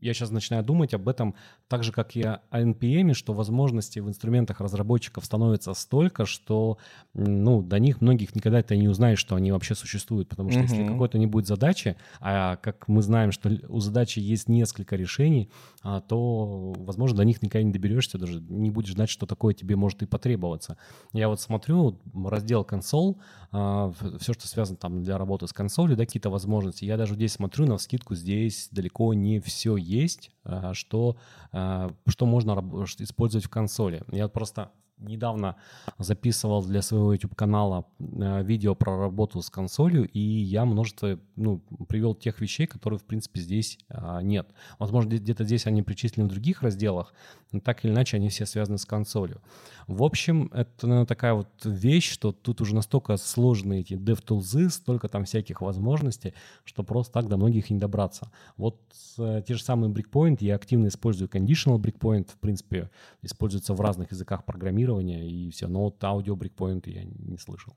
[0.00, 1.34] я сейчас начинаю думать об этом
[1.68, 6.78] так же, как и о NPM, что возможностей в инструментах разработчиков становится столько, что
[7.14, 10.28] ну, до них многих никогда ты не узнаешь, что они вообще существуют.
[10.28, 10.64] Потому что uh-huh.
[10.64, 15.50] если какой-то не будет задачи, а как мы знаем, что у задачи есть несколько решений,
[15.82, 20.02] то, возможно, до них никогда не доберешься, даже не будешь знать, что такое тебе может
[20.02, 20.76] и потребоваться.
[21.12, 23.14] Я вот смотрю раздел консоль,
[23.52, 26.84] а, все, что связано там для работы с консолью, да, какие-то возможности.
[26.84, 31.16] Я даже здесь смотрю на скидку, здесь далеко не все есть, а, что,
[31.52, 32.52] а, что можно
[32.98, 34.02] использовать в консоли.
[34.10, 35.56] Я просто недавно
[35.98, 42.14] записывал для своего YouTube-канала э, видео про работу с консолью, и я множество, ну, привел
[42.14, 44.48] тех вещей, которые, в принципе, здесь а, нет.
[44.78, 47.12] Возможно, где-то здесь они причислены в других разделах,
[47.52, 49.40] но так или иначе они все связаны с консолью.
[49.86, 55.08] В общем, это наверное, такая вот вещь, что тут уже настолько сложные эти DevTools, столько
[55.08, 56.34] там всяких возможностей,
[56.64, 58.30] что просто так до многих не добраться.
[58.56, 58.80] Вот
[59.18, 62.90] э, те же самые breakpoint, я активно использую conditional breakpoint, в принципе,
[63.22, 65.68] используется в разных языках программирования, программирования и все.
[65.68, 67.76] Но вот аудио брейкпоинты я не слышал.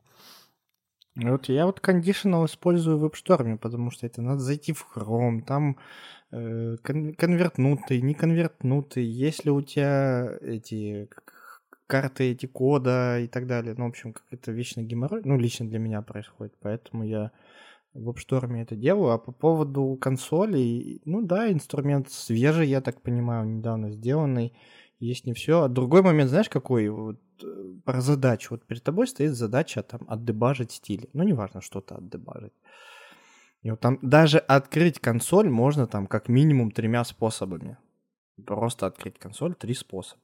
[1.15, 5.77] Вот я вот conditional использую в WebStorm, потому что это надо зайти в Chrome, там
[6.31, 11.09] э, кон- конвертнутый, не конвертнутый, если у тебя эти
[11.87, 13.75] карты эти кода и так далее.
[13.77, 17.31] Ну, в общем, как это вечно геморрой, ну, лично для меня происходит, поэтому я
[17.93, 19.11] в WebStorm это делаю.
[19.11, 24.53] А по поводу консолей, ну да, инструмент свежий, я так понимаю, недавно сделанный
[25.01, 25.63] есть не все.
[25.63, 26.89] А другой момент, знаешь, какой?
[26.89, 27.45] Вот, э,
[27.83, 28.49] про задачу.
[28.51, 31.09] Вот перед тобой стоит задача там отдебажить стили.
[31.13, 32.53] Ну, неважно, что-то отдебажить.
[33.63, 37.77] И вот там даже открыть консоль можно там как минимум тремя способами.
[38.45, 40.21] Просто открыть консоль три способа.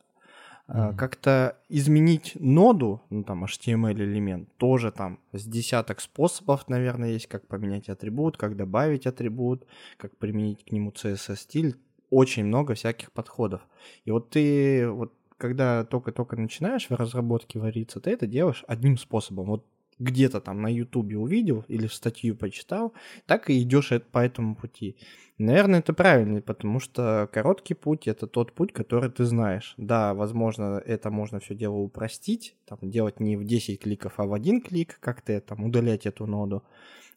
[0.68, 0.96] Mm-hmm.
[0.98, 7.48] Как-то изменить ноду, ну там HTML элемент, тоже там с десяток способов, наверное, есть, как
[7.48, 11.78] поменять атрибут, как добавить атрибут, как применить к нему CSS стиль
[12.10, 13.62] очень много всяких подходов.
[14.06, 19.48] И вот ты вот когда только-только начинаешь в разработке вариться, ты это делаешь одним способом.
[19.48, 19.65] Вот
[20.00, 22.93] где-то там на Ютубе увидел или статью почитал,
[23.26, 24.96] так и идешь по этому пути.
[25.38, 29.74] Наверное, это правильно, потому что короткий путь это тот путь, который ты знаешь.
[29.78, 34.34] Да, возможно, это можно все дело упростить, там, делать не в 10 кликов, а в
[34.34, 36.63] один клик, как-то там удалять эту ноду.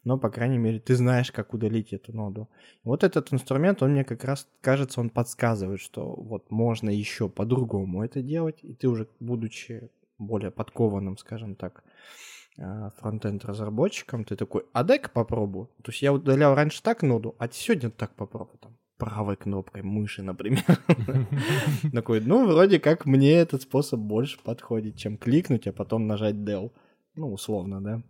[0.03, 2.49] Но, по крайней мере, ты знаешь, как удалить эту ноду.
[2.83, 8.03] Вот этот инструмент, он мне как раз кажется, он подсказывает, что вот можно еще по-другому
[8.03, 11.83] это делать, и ты уже, будучи более подкованным, скажем так,
[12.57, 15.67] а, фронтенд разработчиком, ты такой, а дай-ка попробую.
[15.83, 18.57] То есть я удалял раньше так ноду, а сегодня так попробую.
[18.59, 20.63] Там, правой кнопкой мыши, например.
[21.93, 26.71] Такой, ну, вроде как мне этот способ больше подходит, чем кликнуть, а потом нажать del.
[27.15, 28.03] Ну, условно, да.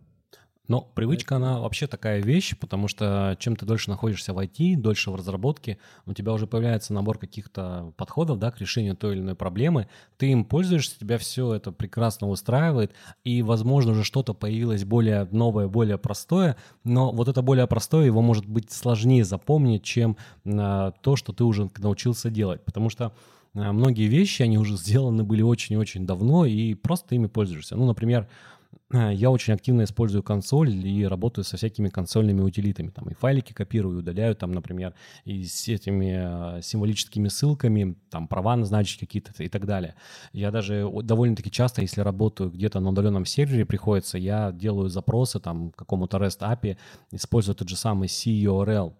[0.72, 5.10] Но привычка, она вообще такая вещь, потому что чем ты дольше находишься в IT, дольше
[5.10, 9.34] в разработке, у тебя уже появляется набор каких-то подходов да, к решению той или иной
[9.34, 15.28] проблемы, ты им пользуешься, тебя все это прекрасно устраивает, и, возможно, уже что-то появилось более
[15.30, 20.92] новое, более простое, но вот это более простое, его может быть сложнее запомнить, чем а,
[21.02, 23.12] то, что ты уже научился делать, потому что
[23.54, 27.76] а, многие вещи, они уже сделаны были очень-очень давно, и просто ими пользуешься.
[27.76, 28.61] Ну, например, Э,
[28.92, 32.90] я очень активно использую консоль и работаю со всякими консольными утилитами.
[32.90, 38.56] Там и файлики копирую, удаляю, там, например, и с этими э, символическими ссылками, там права
[38.56, 39.94] назначить какие-то и так далее.
[40.32, 45.70] Я даже довольно-таки часто, если работаю где-то на удаленном сервере, приходится, я делаю запросы там
[45.70, 46.76] какому-то REST API,
[47.12, 48.92] использую тот же самый CURL,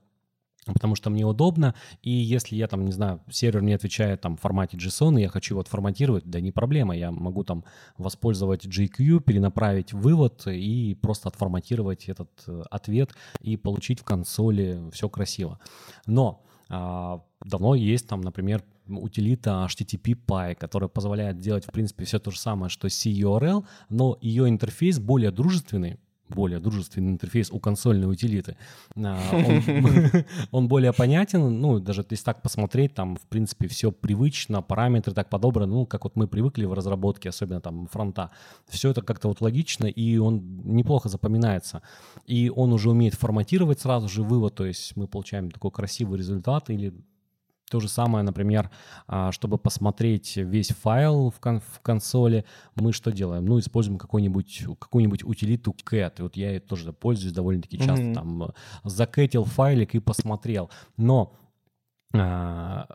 [0.67, 4.41] потому что мне удобно, и если я там, не знаю, сервер не отвечает там в
[4.41, 7.65] формате JSON, и я хочу его отформатировать, да не проблема, я могу там
[7.99, 15.09] воспользовать JQ, перенаправить вывод и просто отформатировать этот э, ответ и получить в консоли все
[15.09, 15.59] красиво.
[16.07, 22.19] Но а, давно есть там, например, утилита HTTP PY, которая позволяет делать, в принципе, все
[22.19, 25.99] то же самое, что CURL, но ее интерфейс более дружественный,
[26.35, 28.57] более дружественный интерфейс у консольной утилиты.
[28.97, 29.19] А,
[30.51, 35.29] он, более понятен, ну, даже если так посмотреть, там, в принципе, все привычно, параметры так
[35.29, 38.31] подобраны, ну, как вот мы привыкли в разработке, особенно там фронта.
[38.69, 41.83] Все это как-то вот логично, и он неплохо запоминается.
[42.27, 46.71] И он уже умеет форматировать сразу же вывод, то есть мы получаем такой красивый результат
[46.71, 46.93] или
[47.73, 48.71] то же самое, например,
[49.07, 53.47] а, чтобы посмотреть весь файл в, кон- в консоли, мы что делаем?
[53.47, 56.17] Ну, используем какую-нибудь, какую-нибудь утилиту cat.
[56.19, 58.05] И вот я тоже пользуюсь довольно-таки часто.
[58.05, 58.15] Mm-hmm.
[58.15, 58.53] Там
[58.85, 60.71] закэтил файлик и посмотрел.
[60.99, 61.33] Но
[62.15, 62.89] а,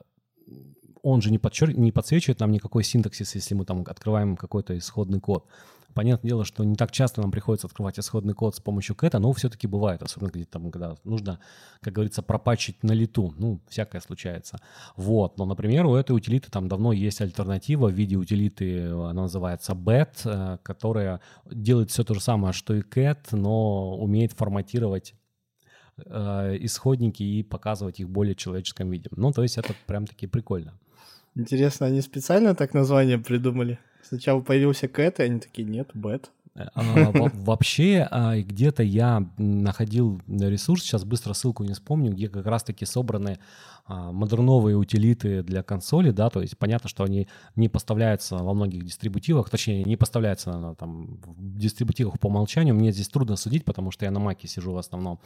[1.01, 1.75] он же не, подчер...
[1.75, 5.47] не подсвечивает нам никакой синтаксис, если мы там открываем какой-то исходный код.
[5.97, 9.33] Понятное дело, что не так часто нам приходится открывать исходный код с помощью кэта, но
[9.33, 11.39] все-таки бывает, особенно где там, когда нужно,
[11.81, 13.33] как говорится, пропачить на лету.
[13.39, 14.59] Ну, всякое случается.
[14.95, 15.39] Вот.
[15.39, 20.21] Но, например, у этой утилиты там давно есть альтернатива в виде утилиты, она называется BET,
[20.25, 25.15] э, которая делает все то же самое, что и cat, но умеет форматировать
[26.05, 29.09] э, исходники и показывать их более человеческом виде.
[29.15, 30.77] Ну, то есть это прям-таки прикольно.
[31.33, 33.79] Интересно, они специально так название придумали?
[34.07, 36.31] Сначала появился Кэт, и они такие, нет, Бэт.
[36.55, 42.85] А, вообще, а, где-то я находил ресурс, сейчас быстро ссылку не вспомню, где как раз-таки
[42.85, 43.37] собраны
[43.85, 48.85] а, модерновые утилиты для консоли, да, то есть понятно, что они не поставляются во многих
[48.85, 54.05] дистрибутивах, точнее, не поставляются там, в дистрибутивах по умолчанию, мне здесь трудно судить, потому что
[54.05, 55.19] я на маке сижу в основном,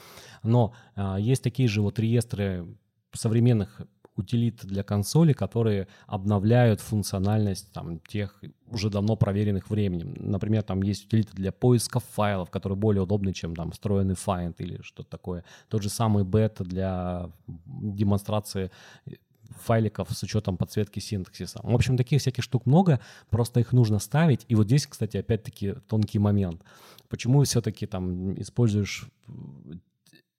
[0.44, 0.74] но
[1.18, 2.66] есть такие же вот реестры
[3.14, 3.82] современных
[4.16, 10.14] утилит для консоли, которые обновляют функциональность там, тех уже давно проверенных временем.
[10.18, 14.82] Например, там есть утилиты для поиска файлов, которые более удобны, чем там встроенный find или
[14.82, 15.44] что-то такое.
[15.70, 18.72] Тот же самый бета для демонстрации
[19.60, 21.60] файликов с учетом подсветки синтаксиса.
[21.64, 24.46] В общем, таких всяких штук много, просто их нужно ставить.
[24.48, 26.64] И вот здесь, кстати, опять-таки тонкий момент.
[27.10, 29.10] Почему все-таки там используешь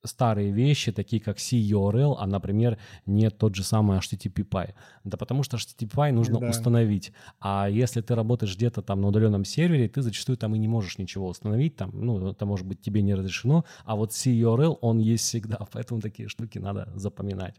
[0.05, 4.75] старые вещи, такие как CURL, а, например, не тот же самый HTTP PY.
[5.05, 6.49] Да потому что HTTP PY нужно да.
[6.49, 7.13] установить.
[7.41, 10.99] А если ты работаешь где-то там на удаленном сервере, ты зачастую там и не можешь
[10.99, 15.25] ничего установить, там, ну, это может быть тебе не разрешено, а вот CURL, он есть
[15.25, 17.55] всегда, поэтому такие штуки надо запоминать.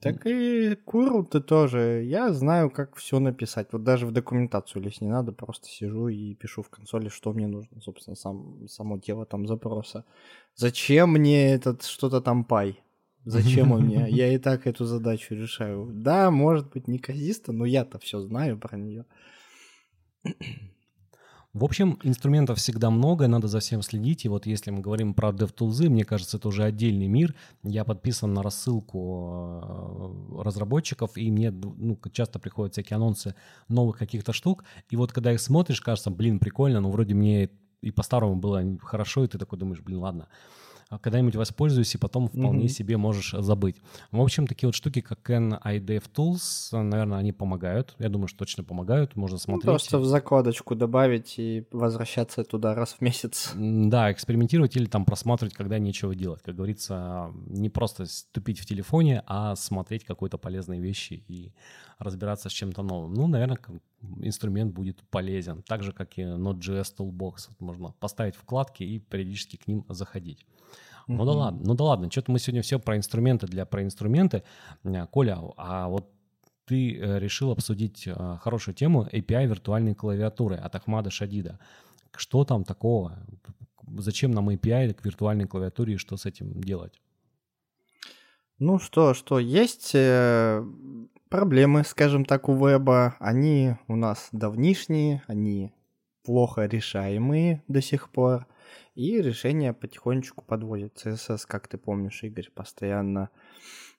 [0.00, 2.04] Так и куру ты тоже.
[2.04, 3.68] Я знаю, как все написать.
[3.72, 7.46] Вот даже в документацию лезть не надо, просто сижу и пишу в консоли, что мне
[7.46, 10.04] нужно, собственно, сам, само дело там запроса.
[10.54, 12.80] Зачем мне этот что-то там пай?
[13.24, 14.06] Зачем он мне?
[14.08, 15.90] Я и так эту задачу решаю.
[15.92, 19.06] Да, может быть, неказисто, но я-то все знаю про нее.
[21.54, 24.24] В общем, инструментов всегда много, надо за всем следить.
[24.24, 27.32] И вот если мы говорим про DevTools, мне кажется, это уже отдельный мир.
[27.62, 33.36] Я подписан на рассылку э, разработчиков, и мне ну, часто приходят всякие анонсы
[33.68, 34.64] новых каких-то штук.
[34.90, 37.50] И вот когда их смотришь, кажется, блин, прикольно, но вроде мне
[37.82, 40.28] и по-старому было хорошо, и ты такой думаешь, блин, ладно.
[40.94, 42.68] А когда-нибудь воспользуюсь, и потом вполне mm-hmm.
[42.68, 43.76] себе можешь забыть.
[44.12, 47.96] В общем, такие вот штуки, как iDev Tools, наверное, они помогают.
[47.98, 49.64] Я думаю, что точно помогают, можно ну, смотреть.
[49.64, 53.50] Ну, просто в закладочку добавить и возвращаться туда раз в месяц.
[53.56, 56.42] Да, экспериментировать или там просматривать, когда нечего делать.
[56.42, 61.52] Как говорится, не просто тупить в телефоне, а смотреть какие-то полезные вещи и
[61.98, 63.14] разбираться с чем-то новым.
[63.14, 63.58] Ну, наверное,
[64.20, 65.62] инструмент будет полезен.
[65.62, 67.50] Так же, как и Node.js Toolbox.
[67.58, 70.46] Можно поставить вкладки и периодически к ним заходить.
[71.06, 71.26] Ну mm-hmm.
[71.26, 74.42] да ладно, ну да ладно, что-то мы сегодня все про инструменты для про инструменты.
[74.84, 76.10] Э, Коля, а вот
[76.64, 81.58] ты э, решил обсудить э, хорошую тему API виртуальной клавиатуры от Ахмада Шадида.
[82.16, 83.18] Что там такого?
[83.98, 87.00] Зачем нам API к виртуальной клавиатуре и что с этим делать?
[88.58, 89.94] Ну что, что есть
[91.34, 93.16] проблемы, скажем так, у веба.
[93.18, 95.72] Они у нас давнишние, они
[96.22, 98.46] плохо решаемые до сих пор.
[98.94, 101.04] И решение потихонечку подводит.
[101.04, 103.30] CSS, как ты помнишь, Игорь, постоянно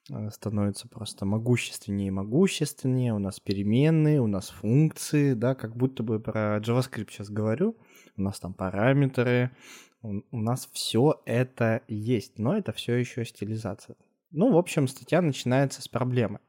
[0.10, 3.14] э, становится просто могущественнее и могущественнее.
[3.14, 7.76] У нас переменные, у нас функции, да, как будто бы про JavaScript сейчас говорю.
[8.16, 9.52] У нас там параметры,
[10.02, 13.98] у, у нас все это есть, но это все еще стилизация.
[14.32, 16.40] Ну, в общем, статья начинается с проблемы.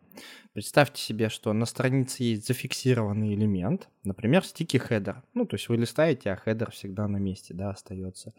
[0.56, 5.22] Представьте себе, что на странице есть зафиксированный элемент, например, sticky header.
[5.34, 8.32] Ну, то есть вы листаете, а header всегда на месте, да, остается.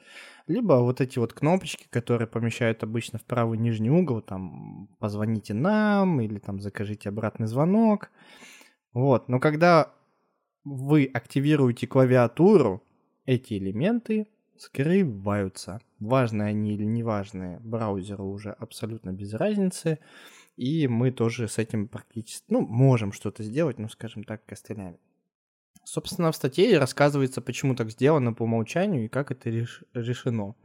[0.47, 6.19] Либо вот эти вот кнопочки, которые помещают обычно в правый нижний угол, там, позвоните нам,
[6.19, 8.09] или там закажите обратный звонок.
[8.93, 9.93] Вот, но когда
[10.63, 12.81] вы активируете клавиатуру,
[13.27, 14.25] эти элементы
[14.57, 15.81] скрываются.
[15.99, 19.99] Важные они или неважные, браузеру уже абсолютно без разницы
[20.57, 24.99] и мы тоже с этим практически, ну, можем что-то сделать, ну, скажем так, костылями.
[25.83, 30.55] Собственно, в статье рассказывается, почему так сделано по умолчанию и как это реш- решено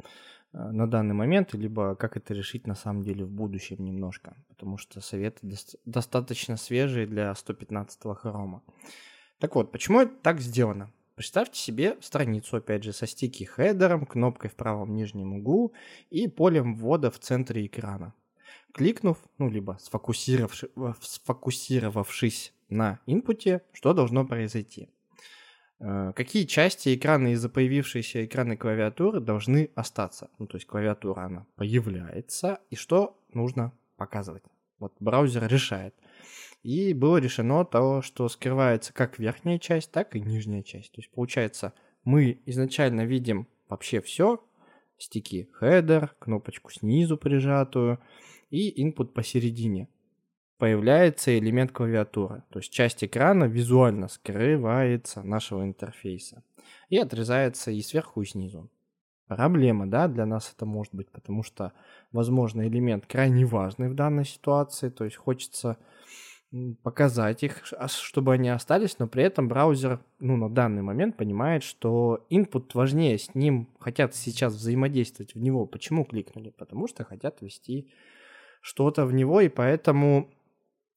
[0.52, 4.78] э, на данный момент, либо как это решить на самом деле в будущем немножко, потому
[4.78, 8.62] что советы до- достаточно свежие для 115-го хрома.
[9.38, 10.90] Так вот, почему это так сделано?
[11.14, 15.74] Представьте себе страницу, опять же, со стики хедером, кнопкой в правом нижнем углу
[16.08, 18.14] и полем ввода в центре экрана
[18.72, 24.88] кликнув, ну, либо сфокусировавши, сфокусировавшись на инпуте, что должно произойти.
[25.78, 30.30] Э, какие части экрана из-за появившейся экранной клавиатуры должны остаться?
[30.38, 34.44] Ну, то есть клавиатура, она появляется, и что нужно показывать?
[34.78, 35.94] Вот браузер решает.
[36.62, 40.92] И было решено то, что скрывается как верхняя часть, так и нижняя часть.
[40.92, 41.72] То есть получается,
[42.04, 44.40] мы изначально видим вообще все,
[44.98, 47.98] стики header, кнопочку снизу прижатую,
[48.52, 49.88] и input посередине.
[50.58, 56.44] Появляется элемент клавиатуры, то есть часть экрана визуально скрывается нашего интерфейса
[56.88, 58.70] и отрезается и сверху, и снизу.
[59.26, 61.72] Проблема, да, для нас это может быть, потому что,
[62.12, 65.78] возможно, элемент крайне важный в данной ситуации, то есть хочется
[66.82, 72.26] показать их, чтобы они остались, но при этом браузер, ну, на данный момент понимает, что
[72.30, 75.64] input важнее, с ним хотят сейчас взаимодействовать в него.
[75.64, 76.50] Почему кликнули?
[76.50, 77.88] Потому что хотят ввести
[78.62, 80.30] что-то в него, и поэтому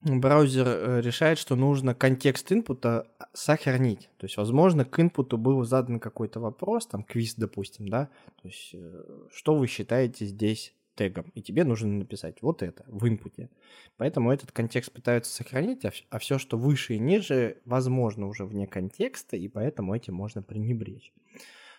[0.02, 4.10] браузер э, решает, что нужно контекст инпута сохранить.
[4.18, 8.10] То есть, возможно, к инпуту был задан какой-то вопрос, там, квиз, допустим, да,
[8.42, 13.08] то есть, э, что вы считаете здесь тегом, и тебе нужно написать вот это в
[13.08, 13.50] инпуте.
[13.98, 18.68] Поэтому этот контекст пытаются сохранить, а, а все, что выше и ниже, возможно, уже вне
[18.68, 21.12] контекста, и поэтому этим можно пренебречь.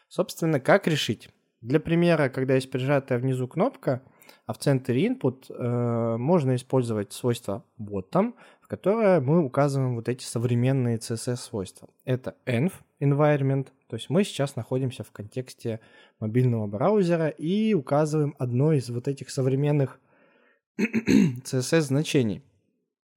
[0.08, 1.30] Собственно, как решить?
[1.62, 4.02] Для примера, когда есть прижатая внизу кнопка–
[4.46, 10.24] а в центре input э, можно использовать свойство bottom, в которое мы указываем вот эти
[10.24, 11.88] современные CSS свойства.
[12.04, 15.80] Это env environment, то есть мы сейчас находимся в контексте
[16.20, 20.00] мобильного браузера и указываем одно из вот этих современных
[20.78, 22.42] CSS значений.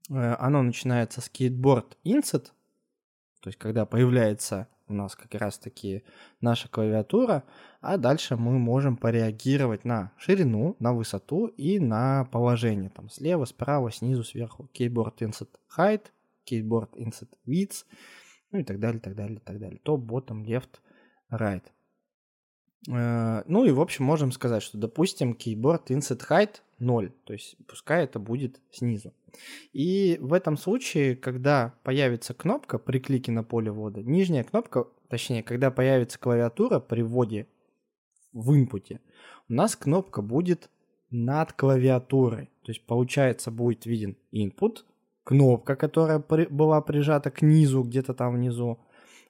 [0.10, 2.48] Э, оно начинается с skateboard inset,
[3.42, 6.04] то есть когда появляется у нас как раз-таки
[6.42, 7.44] наша клавиатура,
[7.80, 13.92] а дальше мы можем пореагировать на ширину, на высоту и на положение, там слева, справа,
[13.92, 14.70] снизу, сверху.
[14.74, 16.08] Keyboard Insert Height,
[16.50, 17.86] Keyboard Insert Width,
[18.52, 19.80] ну и так далее, так далее, так далее.
[19.84, 20.80] Топ, bottom, left,
[21.32, 21.64] right.
[22.88, 27.58] Э, ну и в общем можем сказать, что допустим keyboard inset height 0, то есть
[27.68, 29.14] пускай это будет снизу.
[29.74, 35.44] И в этом случае, когда появится кнопка при клике на поле ввода, нижняя кнопка точнее,
[35.44, 37.48] когда появится клавиатура при вводе
[38.32, 39.02] в инпуте,
[39.50, 40.70] у нас кнопка будет
[41.10, 42.50] над клавиатурой.
[42.64, 44.84] То есть, получается, будет виден input,
[45.24, 48.80] кнопка, которая при, была прижата к низу, где-то там внизу,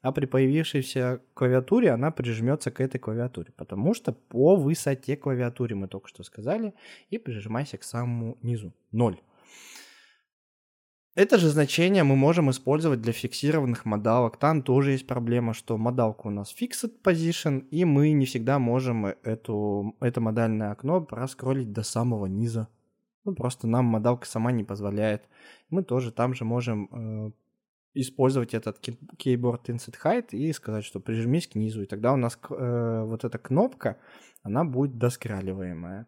[0.02, 5.88] а при появившейся клавиатуре она прижмется к этой клавиатуре, потому что по высоте клавиатуры мы
[5.88, 6.74] только что сказали,
[7.10, 8.74] и прижимайся к самому низу.
[8.91, 9.20] 0.
[11.16, 14.38] Это же значение мы можем использовать для фиксированных модалок.
[14.38, 19.06] Там тоже есть проблема, что модалка у нас fixed position, и мы не всегда можем
[19.24, 22.70] эту, это модальное окно проскролить до самого низа.
[23.26, 25.24] Ну, просто нам модалка сама не позволяет.
[25.70, 27.32] Мы тоже там же можем э,
[28.02, 28.80] использовать этот
[29.18, 31.84] keyboard insert height и сказать, что прижмись к низу.
[31.84, 33.97] И тогда у нас э, вот эта кнопка,
[34.43, 36.08] она будет доскраливаемая.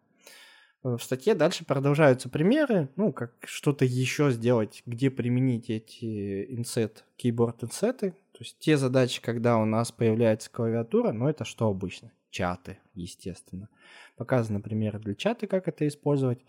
[0.82, 7.64] В статье дальше продолжаются примеры, ну, как что-то еще сделать, где применить эти инсет, keyboard
[7.64, 8.10] инсеты.
[8.32, 12.10] То есть те задачи, когда у нас появляется клавиатура, но это что обычно?
[12.30, 13.68] Чаты, естественно.
[14.16, 16.40] Показаны примеры для чата, как это использовать,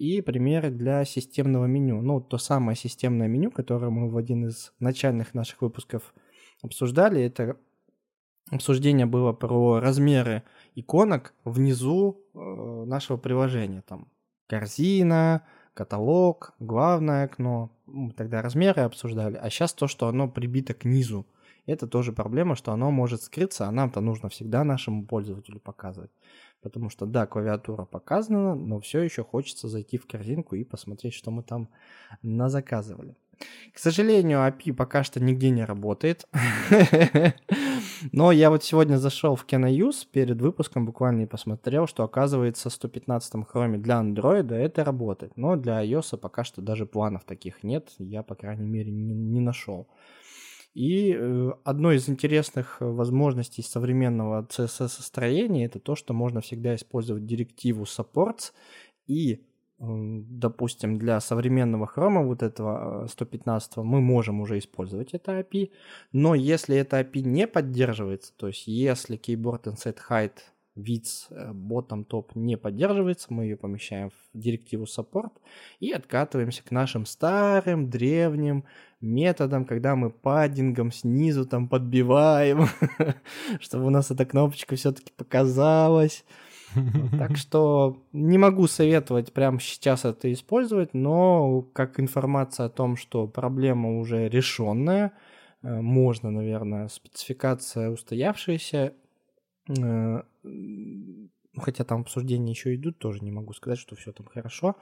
[0.00, 2.00] и примеры для системного меню.
[2.00, 6.14] Ну, то самое системное меню, которое мы в один из начальных наших выпусков
[6.62, 7.58] обсуждали, это
[8.50, 10.42] обсуждение было про размеры
[10.74, 12.38] иконок внизу э,
[12.86, 13.82] нашего приложения.
[13.82, 14.08] Там
[14.46, 15.46] корзина,
[15.80, 17.70] каталог, главное окно.
[17.86, 19.36] Мы тогда размеры обсуждали.
[19.36, 21.26] А сейчас то, что оно прибито к низу.
[21.64, 26.10] Это тоже проблема, что оно может скрыться, а нам-то нужно всегда нашему пользователю показывать.
[26.60, 31.30] Потому что, да, клавиатура показана, но все еще хочется зайти в корзинку и посмотреть, что
[31.30, 31.70] мы там
[32.20, 33.16] назаказывали.
[33.72, 36.28] К сожалению, API пока что нигде не работает.
[38.12, 42.72] Но я вот сегодня зашел в KenoUse перед выпуском буквально и посмотрел, что оказывается в
[42.72, 45.36] 115 Chrome для Android это работает.
[45.36, 47.90] Но для iOS пока что даже планов таких нет.
[47.98, 49.88] Я, по крайней мере, не, не нашел.
[50.72, 57.84] И э, одной из интересных возможностей современного CSS-строения это то, что можно всегда использовать директиву
[57.84, 58.52] supports
[59.08, 59.44] и
[59.80, 65.70] допустим, для современного хрома вот этого 115 э, мы можем уже использовать это API,
[66.12, 70.32] но если это API не поддерживается, то есть если keyboard inset height
[70.76, 75.32] width э, bottom top не поддерживается, мы ее помещаем в директиву support
[75.78, 78.64] и откатываемся к нашим старым древним
[79.00, 82.66] методам, когда мы паддингом снизу там подбиваем,
[83.60, 86.24] чтобы у нас эта кнопочка все-таки показалась.
[87.18, 93.26] Так что не могу советовать прямо сейчас это использовать, но как информация о том, что
[93.26, 95.12] проблема уже решенная,
[95.62, 98.94] э, можно, наверное, спецификация устоявшаяся,
[99.68, 100.22] э,
[101.56, 104.76] хотя там обсуждения еще идут, тоже не могу сказать, что все там хорошо.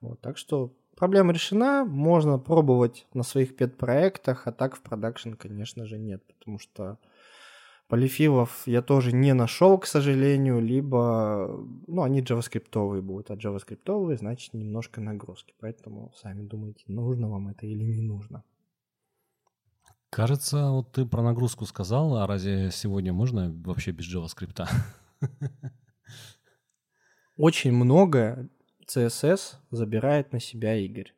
[0.00, 5.86] Вот, так что проблема решена, можно пробовать на своих пет-проектах, а так в продакшн, конечно
[5.86, 6.98] же, нет, потому что
[7.88, 14.52] Полифилов я тоже не нашел, к сожалению, либо, ну, они джаваскриптовые будут, а джаваскриптовые, значит,
[14.52, 15.54] немножко нагрузки.
[15.58, 18.44] Поэтому сами думайте, нужно вам это или не нужно.
[20.10, 24.66] Кажется, вот ты про нагрузку сказал, а разве сегодня можно вообще без JavaScript?
[27.38, 28.50] Очень много
[28.86, 31.14] CSS забирает на себя Игорь.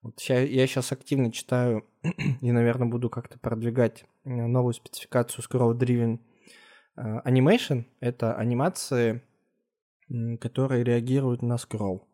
[0.00, 1.84] Вот я сейчас активно читаю
[2.40, 6.18] и, наверное, буду как-то продвигать новую спецификацию Scroll Driven
[6.96, 7.84] э, Animation.
[8.00, 9.22] Это анимации,
[10.40, 12.06] которые реагируют на скролл.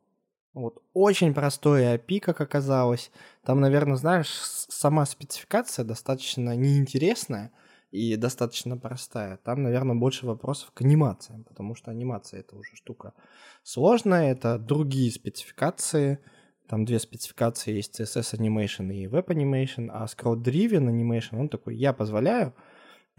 [0.54, 0.82] Вот.
[0.92, 3.10] Очень простое API, как оказалось.
[3.44, 7.52] Там, наверное, знаешь, сама спецификация достаточно неинтересная
[7.90, 9.38] и достаточно простая.
[9.38, 13.14] Там, наверное, больше вопросов к анимациям, потому что анимация это уже штука
[13.62, 16.18] сложная, это другие спецификации–
[16.72, 21.76] там две спецификации есть CSS Animation и Web Animation, а Scroll Driven Animation, он такой,
[21.76, 22.54] я позволяю,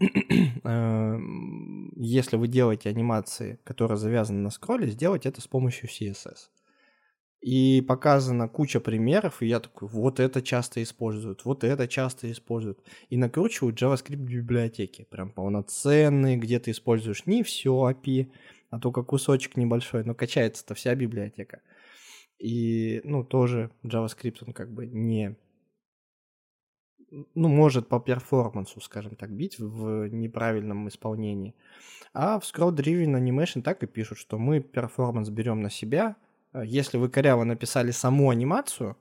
[0.00, 6.48] эм, если вы делаете анимации, которые завязаны на скролле, сделать это с помощью CSS.
[7.42, 12.80] И показана куча примеров, и я такой, вот это часто используют, вот это часто используют.
[13.08, 18.32] И накручивают JavaScript библиотеки, прям полноценные, где ты используешь не все API,
[18.70, 21.60] а только кусочек небольшой, но качается-то вся библиотека.
[22.44, 25.34] И, ну, тоже JavaScript, он как бы не...
[27.10, 31.54] Ну, может по перформансу, скажем так, бить в неправильном исполнении.
[32.12, 36.16] А в Scroll Driven Animation так и пишут, что мы перформанс берем на себя.
[36.52, 38.98] А если вы коряво написали саму анимацию,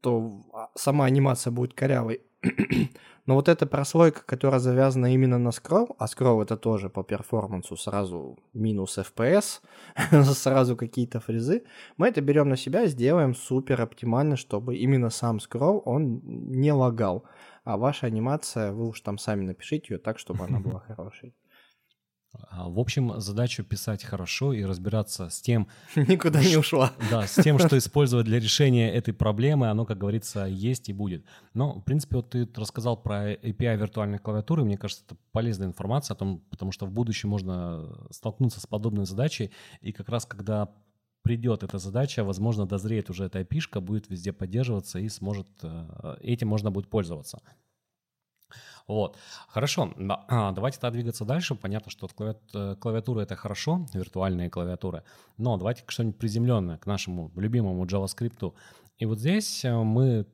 [0.00, 2.22] то а, сама анимация будет корявой.
[3.26, 7.76] Но вот эта прослойка, которая завязана именно на скролл, а скролл это тоже по перформансу
[7.76, 9.60] сразу минус FPS,
[10.34, 11.62] сразу какие-то фрезы,
[11.96, 17.24] мы это берем на себя, сделаем супер оптимально, чтобы именно сам скролл, он не лагал.
[17.64, 21.34] а ваша анимация, вы уж там сами напишите ее так, чтобы она была хорошей.
[22.34, 25.68] А, в общем, задачу писать хорошо и разбираться с тем...
[25.96, 26.92] Никуда не ушла.
[27.10, 31.24] Да, с тем, что использовать для решения этой проблемы, оно, как говорится, есть и будет.
[31.52, 36.14] Но, в принципе, вот ты рассказал про API виртуальной клавиатуры, мне кажется, это полезная информация
[36.14, 39.50] о том, потому что в будущем можно столкнуться с подобной задачей,
[39.82, 40.68] и как раз когда
[41.22, 46.48] придет эта задача, возможно, дозреет уже эта API, будет везде поддерживаться и сможет, э, этим
[46.48, 47.40] можно будет пользоваться.
[48.88, 49.16] Вот.
[49.48, 49.92] Хорошо,
[50.28, 51.54] а, давайте тогда двигаться дальше.
[51.54, 52.08] Понятно, что
[52.54, 55.04] э, клавиатура это хорошо, виртуальные клавиатуры,
[55.38, 58.54] но давайте что-нибудь приземленное к нашему любимому JavaScript.
[58.98, 60.26] И вот здесь э, мы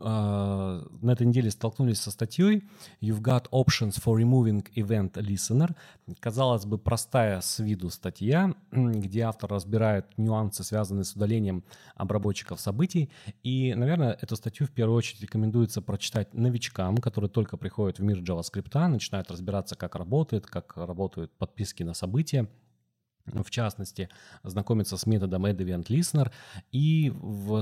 [0.00, 2.64] на этой неделе столкнулись со статьей
[3.00, 5.74] You've got options for removing event listener.
[6.20, 11.64] Казалось бы, простая с виду статья, где автор разбирает нюансы, связанные с удалением
[11.94, 13.10] обработчиков событий.
[13.42, 18.18] И, наверное, эту статью в первую очередь рекомендуется прочитать новичкам, которые только приходят в мир
[18.18, 22.48] JavaScript, начинают разбираться, как работает, как работают подписки на события
[23.26, 24.08] в частности,
[24.42, 26.30] знакомиться с методом Add Event Listener
[26.72, 27.12] и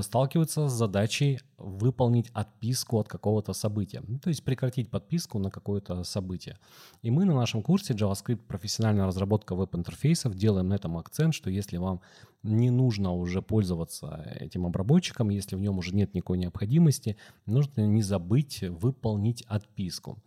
[0.01, 6.03] сталкиваться с задачей выполнить отписку от какого-то события, ну, то есть прекратить подписку на какое-то
[6.03, 6.57] событие.
[7.03, 11.77] И мы на нашем курсе JavaScript профессиональная разработка веб-интерфейсов делаем на этом акцент, что если
[11.77, 12.01] вам
[12.43, 18.01] не нужно уже пользоваться этим обработчиком, если в нем уже нет никакой необходимости, нужно не
[18.01, 20.17] забыть выполнить отписку.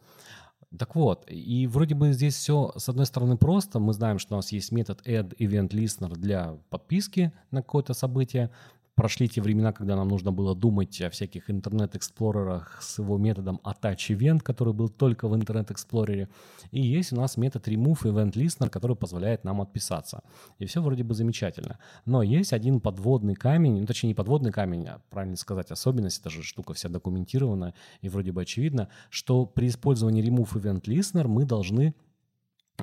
[0.78, 3.78] Так вот, и вроде бы здесь все, с одной стороны, просто.
[3.78, 8.50] Мы знаем, что у нас есть метод add event listener для подписки на какое-то событие
[8.94, 13.18] прошли те времена, когда нам нужно было думать о всяких Internet Explorer ах с его
[13.18, 16.28] методом attach event, который был только в Internet Explorer е.
[16.70, 20.22] И есть у нас метод remove event listener, который позволяет нам отписаться.
[20.58, 21.78] И все вроде бы замечательно.
[22.04, 26.30] Но есть один подводный камень, ну точнее не подводный камень, а правильно сказать особенность, это
[26.30, 31.44] же штука вся документирована и вроде бы очевидно, что при использовании remove event listener мы
[31.44, 31.94] должны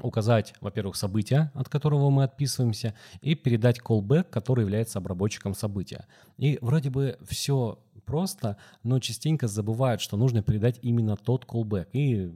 [0.02, 6.06] указать, во-первых, событие, от которого мы отписываемся, и передать callback, который является обработчиком события.
[6.38, 11.88] И вроде бы все просто, но частенько забывают, что нужно передать именно тот callback.
[11.93, 12.32] И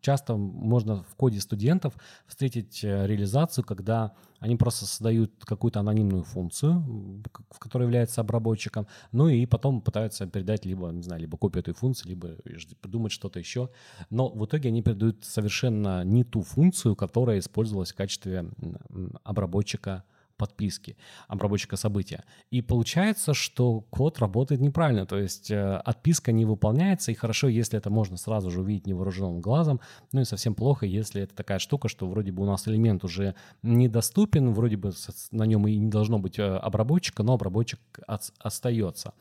[0.00, 1.94] часто можно в коде студентов
[2.26, 9.28] встретить э, реализацию, когда они просто создают какую-то анонимную функцию, в которой является обработчиком, ну
[9.28, 12.36] и потом пытаются передать либо, не знаю, либо копию этой функции, либо
[12.80, 13.70] придумать что-то еще.
[14.10, 18.50] Но в итоге они передают совершенно не ту функцию, которая использовалась в качестве
[19.24, 20.04] обработчика
[20.38, 22.24] подписки обработчика события.
[22.50, 27.76] И получается, что код работает неправильно, то есть э, отписка не выполняется, и хорошо, если
[27.76, 29.80] это можно сразу же увидеть невооруженным глазом,
[30.12, 33.34] ну и совсем плохо, если это такая штука, что вроде бы у нас элемент уже
[33.62, 34.92] недоступен, вроде бы
[35.32, 37.80] на нем и не должно быть э, обработчика, но обработчик
[38.38, 39.12] остается.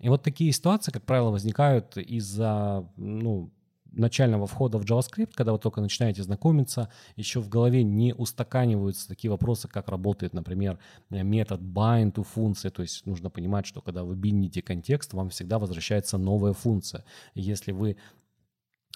[0.00, 3.50] И вот такие ситуации, как правило, возникают из-за, ну,
[3.92, 9.30] начального входа в JavaScript, когда вы только начинаете знакомиться, еще в голове не устаканиваются такие
[9.30, 10.78] вопросы, как работает, например,
[11.10, 12.70] метод bind to функции.
[12.70, 17.04] То есть нужно понимать, что когда вы биндите контекст, вам всегда возвращается новая функция.
[17.34, 17.96] Если вы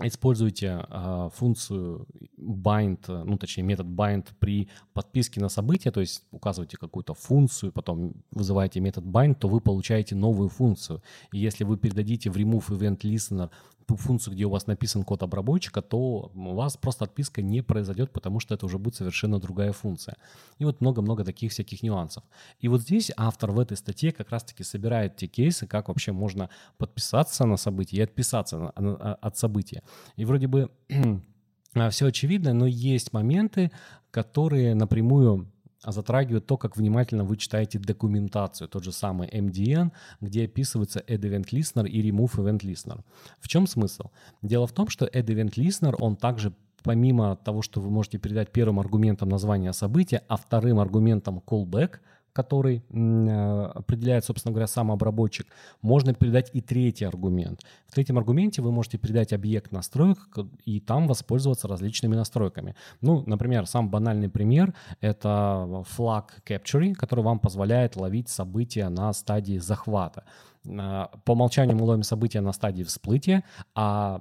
[0.02, 2.06] используете э, функцию
[2.38, 8.12] bind, ну точнее метод bind при подписке на событие, то есть указываете какую-то функцию, потом
[8.30, 11.02] вызываете метод bind, то вы получаете новую функцию.
[11.32, 13.50] И если вы передадите в remove event listener
[13.94, 18.40] функцию, где у вас написан код обработчика, то у вас просто отписка не произойдет, потому
[18.40, 20.16] что это уже будет совершенно другая функция.
[20.58, 22.24] И вот много-много таких всяких нюансов.
[22.58, 26.50] И вот здесь автор в этой статье как раз-таки собирает те кейсы, как вообще можно
[26.78, 29.82] подписаться на событие и отписаться от события.
[30.16, 30.70] И вроде бы
[31.90, 33.70] все очевидно, но есть моменты,
[34.10, 40.44] которые напрямую а затрагивает то, как внимательно вы читаете документацию, тот же самый MDN, где
[40.44, 43.00] описывается Add Event Listener и Remove Event Listener.
[43.40, 44.10] В чем смысл?
[44.42, 46.52] Дело в том, что Add Event Listener, он также
[46.82, 51.98] помимо того, что вы можете передать первым аргументом название события, а вторым аргументом callback–
[52.36, 55.46] который э, определяет, собственно говоря, сам обработчик,
[55.82, 57.60] можно передать и третий аргумент.
[57.86, 60.18] В третьем аргументе вы можете передать объект настроек
[60.66, 62.74] и там воспользоваться различными настройками.
[63.00, 69.58] Ну, например, сам банальный пример— это флаг Capture, который вам позволяет ловить события на стадии
[69.58, 70.24] захвата.
[70.66, 74.20] Э, по умолчанию мы ловим события на стадии всплытия, а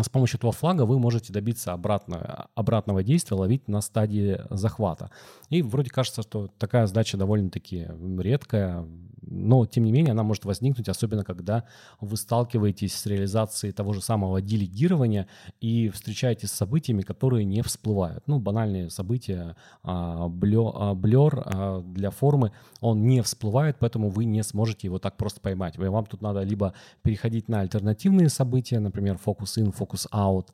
[0.00, 5.10] с помощью этого флага вы можете добиться обратного, обратного действия, ловить на стадии захвата.
[5.50, 7.88] И вроде кажется, что такая задача довольно-таки
[8.18, 8.86] редкая,
[9.26, 11.64] но тем не менее она может возникнуть, особенно когда
[11.98, 15.28] вы сталкиваетесь с реализацией того же самого делегирования
[15.62, 18.22] и встречаетесь с событиями, которые не всплывают.
[18.26, 25.16] Ну, банальные события, блер для формы, он не всплывает, поэтому вы не сможете его так
[25.16, 25.78] просто поймать.
[25.78, 30.46] Вам тут надо либо переходить на альтернативные события, например, фокус in, фокус out,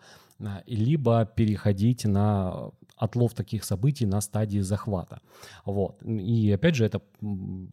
[0.66, 5.20] либо переходить на отлов таких событий на стадии захвата.
[5.64, 6.02] Вот.
[6.02, 7.00] И опять же, это,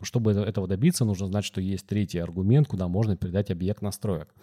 [0.01, 4.33] чтобы этого добиться, нужно знать, что есть третий аргумент, куда можно передать объект настроек.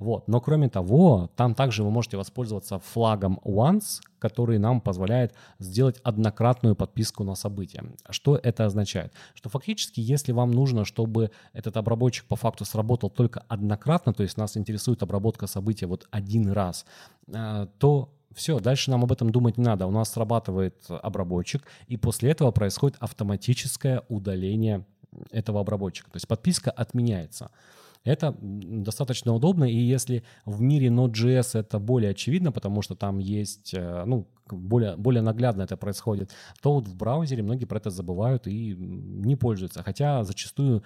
[0.00, 0.28] Вот.
[0.28, 6.74] Но кроме того, там также вы можете воспользоваться флагом once, который нам позволяет сделать однократную
[6.74, 7.84] подписку на событие.
[8.08, 9.12] Что это означает?
[9.34, 14.38] Что фактически, если вам нужно, чтобы этот обработчик по факту сработал только однократно, то есть
[14.38, 16.86] нас интересует обработка события вот один раз,
[17.28, 19.86] э, то все, дальше нам об этом думать не надо.
[19.86, 24.86] У нас срабатывает обработчик, и после этого происходит автоматическое удаление
[25.30, 26.10] этого обработчика.
[26.10, 27.50] То есть подписка отменяется.
[28.04, 33.74] Это достаточно удобно, и если в мире Node.js это более очевидно, потому что там есть,
[33.74, 36.30] э, ну, более, более наглядно это происходит,
[36.62, 39.82] то вот в браузере многие про это забывают и не пользуются.
[39.82, 40.82] Хотя зачастую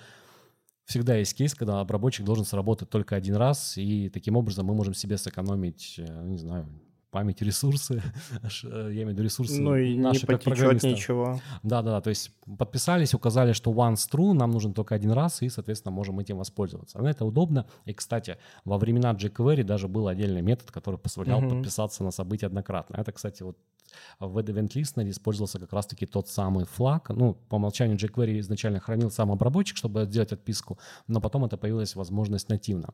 [0.86, 4.94] всегда есть кейс, когда обработчик должен сработать только один раз, и таким образом мы можем
[4.94, 6.68] себе сэкономить, э, не знаю,
[7.14, 8.02] память, ресурсы,
[8.42, 11.40] э, я имею в виду ресурсы Ну и наши, не потечет ничего.
[11.62, 15.92] Да-да, то есть подписались, указали, что once true, нам нужен только один раз, и, соответственно,
[15.92, 16.98] можем этим воспользоваться.
[16.98, 17.66] Но это удобно.
[17.86, 21.50] И, кстати, во времена jQuery даже был отдельный метод, который позволял uh-huh.
[21.50, 22.96] подписаться на событие однократно.
[22.96, 23.56] Это, кстати, вот
[24.18, 27.10] в Event Listener использовался как раз-таки тот самый флаг.
[27.10, 31.94] Ну, по умолчанию jQuery изначально хранил сам обработчик, чтобы сделать отписку, но потом это появилась
[31.94, 32.88] возможность нативно.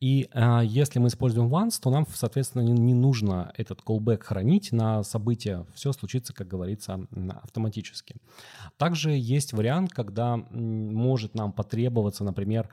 [0.00, 4.72] И э, если мы используем once, то нам, соответственно, не, не нужно этот callback хранить
[4.72, 5.66] на события.
[5.74, 7.06] Все случится, как говорится,
[7.42, 8.16] автоматически.
[8.78, 12.70] Также есть вариант, когда может нам потребоваться, например,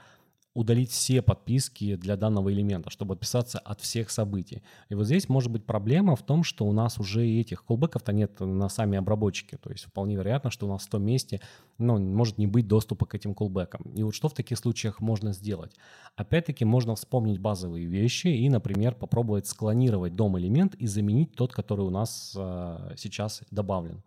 [0.58, 4.64] удалить все подписки для данного элемента, чтобы отписаться от всех событий.
[4.90, 8.40] И вот здесь может быть проблема в том, что у нас уже этих колбеков-то нет
[8.40, 9.56] на сами обработчики.
[9.58, 11.42] То есть вполне вероятно, что у нас в том месте
[11.78, 13.84] ну, может не быть доступа к этим колбекам.
[13.94, 15.74] И вот что в таких случаях можно сделать?
[16.16, 21.92] Опять-таки можно вспомнить базовые вещи и, например, попробовать склонировать дом-элемент и заменить тот, который у
[21.92, 24.02] нас э, сейчас добавлен.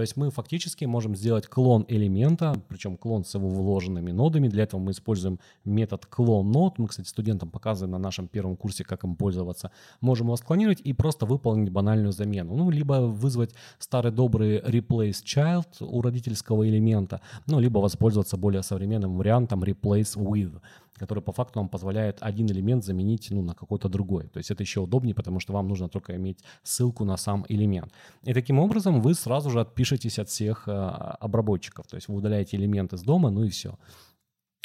[0.00, 4.48] То есть мы фактически можем сделать клон элемента, причем клон с его вложенными нодами.
[4.48, 6.78] Для этого мы используем метод клон нод.
[6.78, 9.70] Мы, кстати, студентам показываем на нашем первом курсе, как им пользоваться.
[10.00, 12.56] Можем его склонировать и просто выполнить банальную замену.
[12.56, 19.18] Ну, либо вызвать старый добрый replace child у родительского элемента, ну, либо воспользоваться более современным
[19.18, 20.62] вариантом replace with
[21.00, 24.28] который по факту вам позволяет один элемент заменить ну, на какой-то другой.
[24.28, 27.92] То есть это еще удобнее, потому что вам нужно только иметь ссылку на сам элемент.
[28.26, 31.86] И таким образом вы сразу же отпишетесь от всех э, обработчиков.
[31.86, 33.78] То есть вы удаляете элемент из дома, ну и все.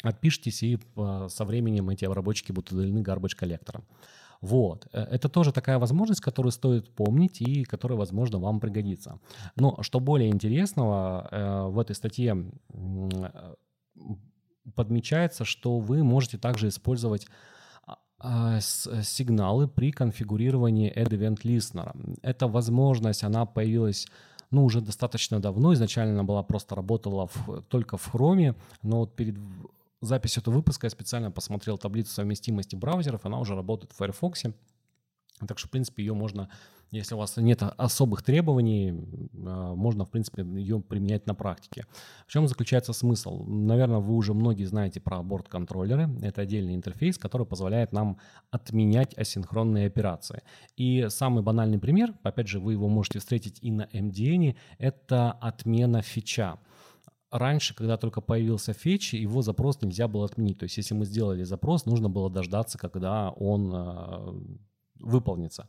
[0.04, 3.84] Отпишитесь, и э, со временем эти обработчики будут удалены garbage коллектором.
[4.42, 4.88] Вот.
[4.92, 9.18] Э, это тоже такая возможность, которую стоит помнить и которая, возможно, вам пригодится.
[9.56, 12.44] Но что более интересного, в этой статье
[14.74, 17.26] подмечается, что вы можете также использовать
[17.86, 22.18] а, а, сигналы при конфигурировании Add Event Listener.
[22.22, 24.06] Эта возможность, она появилась
[24.50, 25.72] ну, уже достаточно давно.
[25.74, 29.36] Изначально она была просто работала в, только в Chrome, но вот перед
[30.00, 34.44] записью этого выпуска я специально посмотрел таблицу совместимости браузеров, она уже работает в Firefox.
[35.46, 36.48] Так что, в принципе, ее можно
[36.92, 38.94] если у вас нет особых требований,
[39.44, 41.84] а, можно, в принципе, ее применять на практике.
[42.26, 43.44] В чем заключается смысл?
[43.44, 46.08] Наверное, вы уже многие знаете про борт-контроллеры.
[46.22, 48.18] Это отдельный интерфейс, который позволяет нам
[48.50, 50.42] отменять асинхронные операции.
[50.76, 56.02] И самый банальный пример, опять же, вы его можете встретить и на MDN, это отмена
[56.02, 56.58] фича
[57.30, 60.58] раньше, когда только появился фетч, его запрос нельзя было отменить.
[60.58, 64.34] То есть, если мы сделали запрос, нужно было дождаться, когда он э,
[65.00, 65.68] выполнится.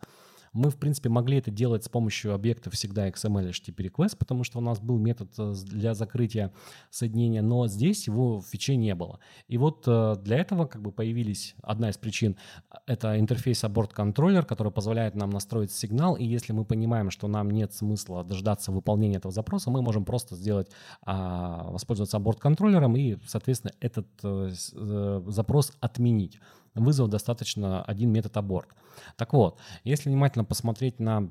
[0.53, 4.57] Мы, в принципе, могли это делать с помощью объекта всегда XML HTTP request, потому что
[4.57, 6.51] у нас был метод э, для закрытия
[6.89, 9.19] соединения, но здесь его в фиче не было.
[9.47, 12.37] И вот э, для этого как бы появились одна из причин—
[12.87, 17.51] это интерфейс abort контроллер, который позволяет нам настроить сигнал, и если мы понимаем, что нам
[17.51, 20.71] нет смысла дождаться выполнения этого запроса, мы можем просто сделать,
[21.03, 26.39] а, воспользоваться abort контроллером и, соответственно, этот э, запрос отменить
[26.83, 28.69] вызвав достаточно один метод аборт.
[29.15, 31.29] Так вот, если внимательно посмотреть на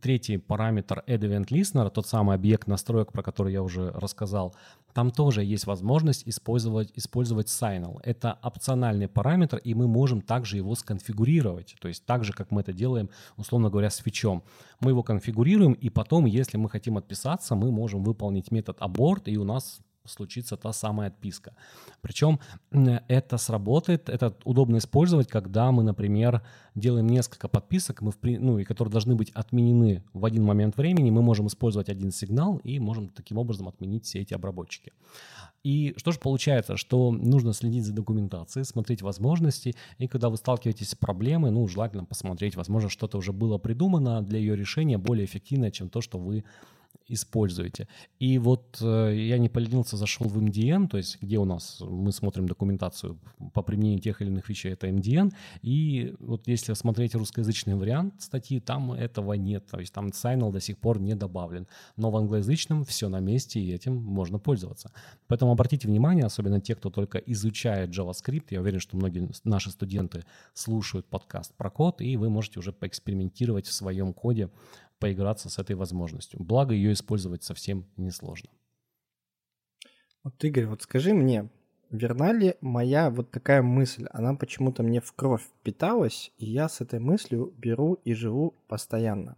[0.00, 4.54] третий параметр Add Event Listener, тот самый объект настроек, про который я уже рассказал,
[4.92, 8.00] там тоже есть возможность использовать, использовать Signal.
[8.02, 11.76] Это опциональный параметр, и мы можем также его сконфигурировать.
[11.80, 14.42] То есть так же, как мы это делаем, условно говоря, с фичом.
[14.80, 19.36] Мы его конфигурируем, и потом, если мы хотим отписаться, мы можем выполнить метод abort, и
[19.36, 21.54] у нас случится та самая отписка.
[22.00, 22.40] Причем
[23.08, 26.42] это сработает, это удобно использовать, когда мы, например,
[26.74, 31.10] делаем несколько подписок, мы в, ну, и которые должны быть отменены в один момент времени,
[31.10, 34.92] мы можем использовать один сигнал и можем таким образом отменить все эти обработчики.
[35.62, 40.90] И что же получается, что нужно следить за документацией, смотреть возможности, и когда вы сталкиваетесь
[40.90, 45.70] с проблемой, ну, желательно посмотреть, возможно, что-то уже было придумано для ее решения более эффективное,
[45.70, 46.44] чем то, что вы
[47.08, 47.88] используете.
[48.18, 52.12] И вот э, я не поленился, зашел в MDN, то есть где у нас мы
[52.12, 53.18] смотрим документацию
[53.52, 55.32] по применению тех или иных вещей, это MDN.
[55.62, 59.66] И вот если смотреть русскоязычный вариант статьи, там этого нет.
[59.66, 61.66] То есть там Signal до сих пор не добавлен.
[61.96, 64.90] Но в англоязычном все на месте, и этим можно пользоваться.
[65.26, 70.24] Поэтому обратите внимание, особенно те, кто только изучает JavaScript, я уверен, что многие наши студенты
[70.54, 74.50] слушают подкаст про код, и вы можете уже поэкспериментировать в своем коде
[74.98, 76.42] поиграться с этой возможностью.
[76.42, 78.50] Благо, ее использовать совсем несложно.
[80.22, 81.50] Вот, Игорь, вот скажи мне,
[81.90, 84.06] верна ли моя вот такая мысль?
[84.10, 89.36] Она почему-то мне в кровь впиталась, и я с этой мыслью беру и живу постоянно.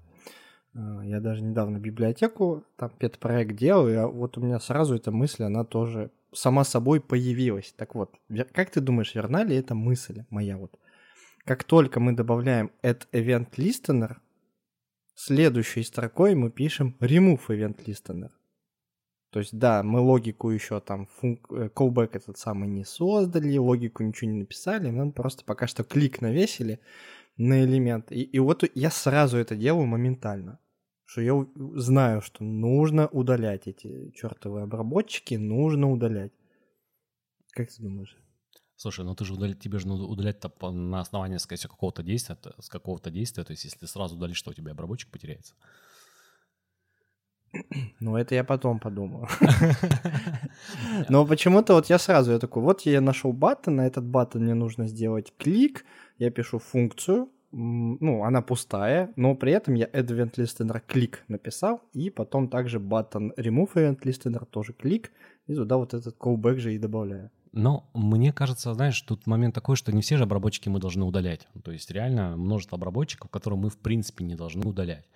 [0.75, 5.45] А, я даже недавно библиотеку, там педпроект делал, и вот у меня сразу эта мысль,
[5.45, 7.75] она тоже сама собой появилась.
[7.77, 8.15] Так вот,
[8.53, 10.79] как ты думаешь, верна ли эта мысль моя вот?
[11.45, 14.17] Как только мы добавляем add event listener,
[15.19, 18.29] Следующей строкой мы пишем remove event listener.
[19.31, 21.09] То есть, да, мы логику еще там.
[21.23, 26.21] Э, callback этот самый не создали, логику ничего не написали, мы просто пока что клик
[26.21, 26.81] навесили
[27.39, 28.13] на элемент.
[28.13, 30.61] И, и вот я сразу это делаю моментально.
[31.07, 31.47] Что я
[31.77, 36.33] знаю, что нужно удалять эти чертовые обработчики, нужно удалять.
[37.53, 38.19] Как ты думаешь?
[38.77, 42.69] Слушай, ну ты же удалить, тебе же надо удалять на основании, всего, какого-то действия, с
[42.69, 43.45] какого-то действия.
[43.45, 45.55] То есть, если ты сразу удалишь, что у тебя обработчик потеряется.
[48.01, 49.29] Ну, это я потом подумаю.
[51.09, 54.55] Но почему-то вот я сразу, я такой, вот я нашел баттон, на этот баттон мне
[54.55, 55.85] нужно сделать клик,
[56.19, 61.81] я пишу функцию, ну, она пустая, но при этом я add event listener клик написал,
[61.95, 65.11] и потом также button remove event listener тоже клик,
[65.47, 67.31] и туда вот этот callback же и добавляю.
[67.57, 71.49] Но мне кажется, знаешь, тут момент такой, что не все же обработчики мы должны удалять.
[71.65, 75.07] То есть реально множество обработчиков, которые мы в принципе не должны удалять.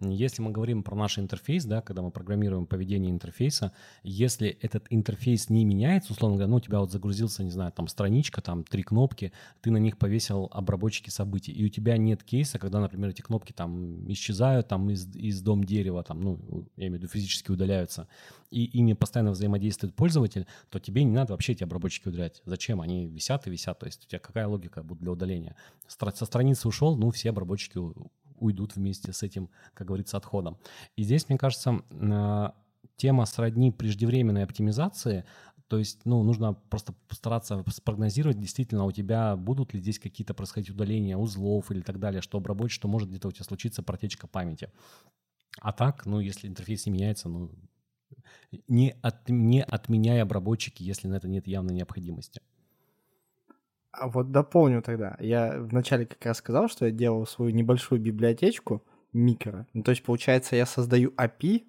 [0.00, 3.72] Если мы говорим про наш интерфейс, да, когда мы программируем поведение интерфейса,
[4.04, 7.88] если этот интерфейс не меняется, условно говоря, ну, у тебя вот загрузился, не знаю, там
[7.88, 12.60] страничка, там три кнопки, ты на них повесил обработчики событий, и у тебя нет кейса,
[12.60, 16.38] когда, например, эти кнопки там исчезают там из, из дом дерева, там, ну,
[16.76, 18.06] я имею в виду физически удаляются,
[18.52, 22.40] и ими постоянно взаимодействует пользователь, то тебе не надо вообще эти обработчики удалять.
[22.44, 22.80] Зачем?
[22.80, 25.56] Они висят и висят, то есть у тебя какая логика будет для удаления?
[25.88, 27.78] Со страницы ушел, ну, все обработчики
[28.40, 30.58] уйдут вместе с этим, как говорится, отходом.
[30.96, 32.50] И здесь, мне кажется, э,
[32.96, 35.24] тема сродни преждевременной оптимизации,
[35.68, 40.70] то есть, ну, нужно просто постараться спрогнозировать, действительно, у тебя будут ли здесь какие-то происходить
[40.70, 44.70] удаления узлов или так далее, что обработать, что может где-то у тебя случиться протечка памяти.
[45.60, 47.50] А так, ну, если интерфейс не меняется, ну,
[48.66, 52.40] не, от, не отменяй обработчики, если на это нет явной необходимости.
[53.90, 55.16] А вот дополню тогда.
[55.20, 58.82] Я вначале как раз сказал, что я делал свою небольшую библиотечку
[59.12, 59.66] микро.
[59.72, 61.64] Ну, то есть, получается, я создаю API.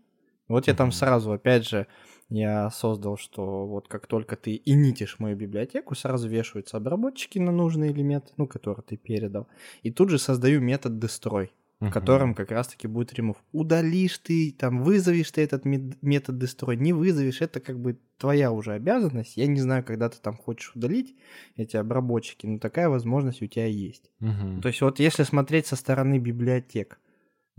[0.47, 1.87] Вот я там сразу, опять же,
[2.29, 7.91] я создал, что вот как только ты инитишь мою библиотеку, сразу вешаются обработчики на нужный
[7.91, 9.47] элемент, ну, который ты передал.
[9.83, 11.49] И тут же создаю метод destroy
[11.79, 13.37] в котором как раз-таки будет remove.
[13.53, 18.73] Удалишь ты, там, вызовешь ты этот метод destroy, не вызовешь, это как бы твоя уже
[18.73, 19.37] обязанность.
[19.37, 21.15] Я не знаю, когда ты там хочешь удалить
[21.55, 24.11] эти обработчики, но такая возможность у тебя есть.
[24.19, 24.61] Угу.
[24.61, 26.99] То есть вот если смотреть со стороны библиотек,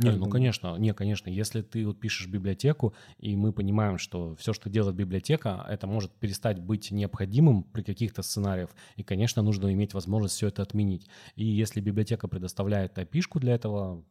[0.03, 1.29] не, ну конечно, не, конечно.
[1.29, 6.11] Если ты вот пишешь библиотеку, и мы понимаем, что все, что делает библиотека, это может
[6.13, 11.07] перестать быть необходимым при каких-то сценариях, и, конечно, нужно иметь возможность все это отменить.
[11.37, 14.05] И если библиотека предоставляет api для этого,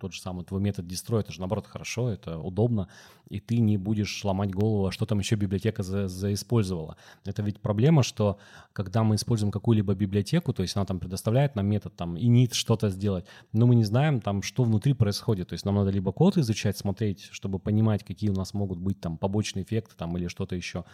[0.00, 2.88] тот же самый твой метод destroy, это же наоборот хорошо, это удобно,
[3.28, 6.96] и ты не будешь ломать голову, а что там еще библиотека за, заиспользовала.
[7.24, 8.38] Это ведь проблема, что
[8.72, 12.88] когда мы используем какую-либо библиотеку, то есть она там предоставляет нам метод там init что-то
[12.88, 15.48] сделать, но мы не знаем там, что внутри происходит.
[15.48, 19.00] То есть нам надо либо код изучать, смотреть, чтобы понимать, какие у нас могут быть
[19.00, 20.84] там побочные эффекты там или что-то еще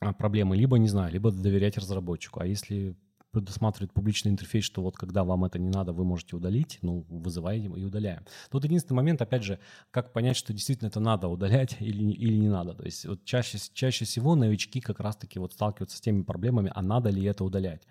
[0.00, 2.40] а, проблемы, либо, не знаю, либо доверять разработчику.
[2.40, 2.96] А если
[3.30, 7.76] предусматривает публичный интерфейс, что вот когда вам это не надо, вы можете удалить, ну, вызываем
[7.76, 8.24] и удаляем.
[8.50, 9.58] Тут единственный момент, опять же,
[9.90, 12.74] как понять, что действительно это надо удалять или, или не надо.
[12.74, 16.82] То есть вот чаще, чаще всего новички как раз-таки вот сталкиваются с теми проблемами, а
[16.82, 17.86] надо ли это удалять.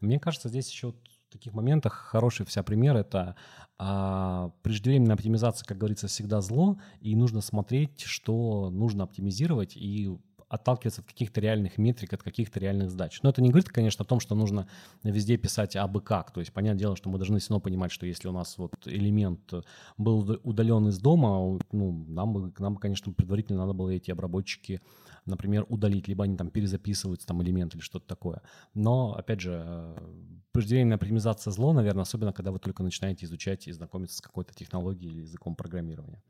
[0.00, 0.96] Мне кажется, здесь еще вот
[1.28, 3.34] в таких моментах хороший вся пример— это
[3.78, 10.16] а, преждевременная оптимизация, как говорится, всегда зло, и нужно смотреть, что нужно оптимизировать, и
[10.54, 13.20] отталкиваться от каких-то реальных метрик, от каких-то реальных задач.
[13.22, 14.68] Но это не говорит, конечно, о том, что нужно
[15.02, 16.32] везде писать абы как.
[16.32, 18.72] То есть, понятное дело, что мы должны все равно понимать, что если у нас вот
[18.86, 19.52] элемент
[19.96, 24.80] был удален из дома, ну, нам нам, конечно, предварительно надо было эти обработчики
[25.26, 28.42] например, удалить, либо они там перезаписываются, там элемент или что-то такое.
[28.74, 29.96] Но, опять же, э,
[30.52, 35.12] преждевременная оптимизация зло, наверное, особенно когда вы только начинаете изучать и знакомиться с какой-то технологией
[35.12, 36.22] или языком программирования.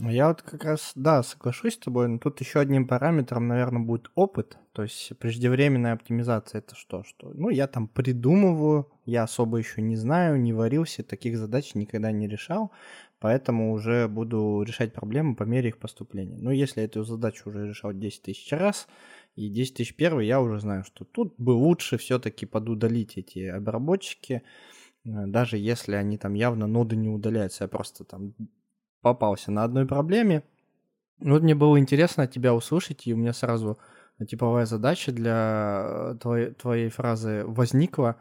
[0.00, 4.10] Я вот как раз, да, соглашусь с тобой, но тут еще одним параметром, наверное, будет
[4.16, 4.58] опыт.
[4.72, 7.04] То есть преждевременная оптимизация это что?
[7.04, 12.10] Что, ну, я там придумываю, я особо еще не знаю, не варился, таких задач никогда
[12.10, 12.72] не решал,
[13.20, 16.38] поэтому уже буду решать проблемы по мере их поступления.
[16.38, 18.88] Но если эту задачу уже решал 10 тысяч раз,
[19.36, 24.42] и 10 тысяч первый, я уже знаю, что тут бы лучше все-таки подудалить эти обработчики,
[25.04, 28.34] э, даже если они там явно ноды не удаляются, я просто там
[29.04, 30.42] попался на одной проблеме.
[31.20, 33.78] Вот мне было интересно тебя услышать, и у меня сразу
[34.26, 38.16] типовая задача для э, твоей, твоей фразы возникла.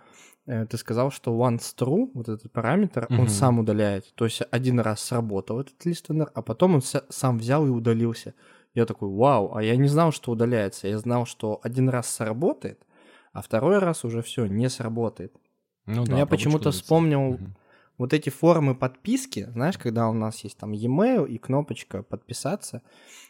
[0.46, 3.22] Э, ты сказал, что once true, вот этот параметр, угу.
[3.22, 4.14] он сам удаляет.
[4.16, 8.34] То есть один раз сработал этот listener, а потом он сам взял и удалился.
[8.74, 10.88] Я такой, вау, а я не знал, что удаляется.
[10.88, 12.86] Я знал, что один раз сработает,
[13.32, 15.34] а второй раз уже все, не сработает.
[15.86, 17.54] Ну, да, я почему-то вспомнил угу
[18.04, 22.82] вот эти формы подписки, знаешь, когда у нас есть там e-mail и кнопочка подписаться,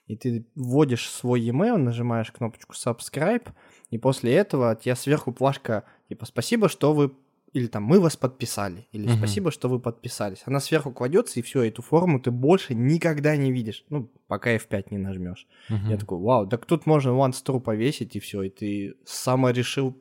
[0.07, 3.49] и ты вводишь свой e-mail, нажимаешь кнопочку subscribe,
[3.91, 7.11] и после этого у тебя сверху плашка типа спасибо, что вы
[7.51, 9.17] или там мы вас подписали, или uh-huh.
[9.17, 10.41] спасибо, что вы подписались.
[10.47, 13.86] Она сверху кладется, и все, эту форму ты больше никогда не видишь.
[13.89, 15.45] Ну, пока F5 не нажмешь.
[15.69, 15.88] Uh-huh.
[15.88, 19.95] Я такой, вау, так тут можно true повесить, и все, и ты сама решил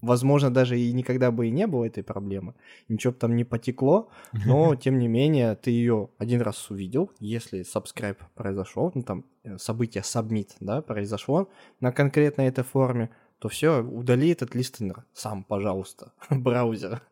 [0.00, 2.54] возможно, даже и никогда бы и не было этой проблемы,
[2.88, 7.60] ничего бы там не потекло, но, тем не менее, ты ее один раз увидел, если
[7.60, 11.48] subscribe произошел, ну, там, э, событие submit, да, произошло
[11.80, 17.02] на конкретно этой форме, то все, удали этот листенер сам, пожалуйста, браузер.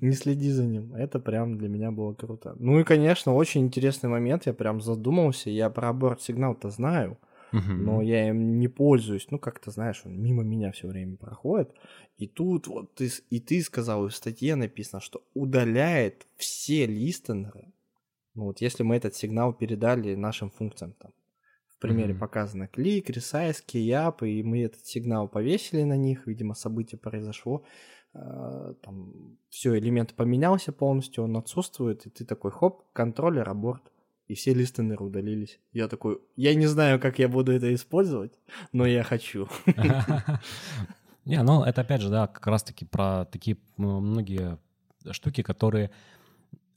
[0.00, 0.94] Не следи за ним.
[0.94, 2.56] Это прям для меня было круто.
[2.58, 4.46] Ну и, конечно, очень интересный момент.
[4.46, 5.50] Я прям задумался.
[5.50, 7.18] Я про аборт-сигнал-то знаю
[7.52, 7.72] угу.
[7.72, 9.26] но я им не пользуюсь.
[9.30, 11.72] Ну, как-то, знаешь, он мимо меня все время проходит.
[12.16, 17.72] И тут вот ты, и ты сказал, и в статье написано, что удаляет все листенеры.
[18.34, 21.12] Ну, вот если мы этот сигнал передали нашим функциям, там,
[21.68, 26.54] в примере mm показано клик, ресайз, кейап, и мы этот сигнал повесили на них, видимо,
[26.54, 27.64] событие произошло,
[28.12, 33.90] э, там все, элемент поменялся полностью, он отсутствует, и ты такой, хоп, контроллер, аборт
[34.30, 35.58] и все листенеры удалились.
[35.72, 38.32] Я такой, я не знаю, как я буду это использовать,
[38.72, 39.48] но я хочу.
[41.24, 44.58] Не, ну это опять же, да, как раз-таки про такие многие
[45.10, 45.90] штуки, которые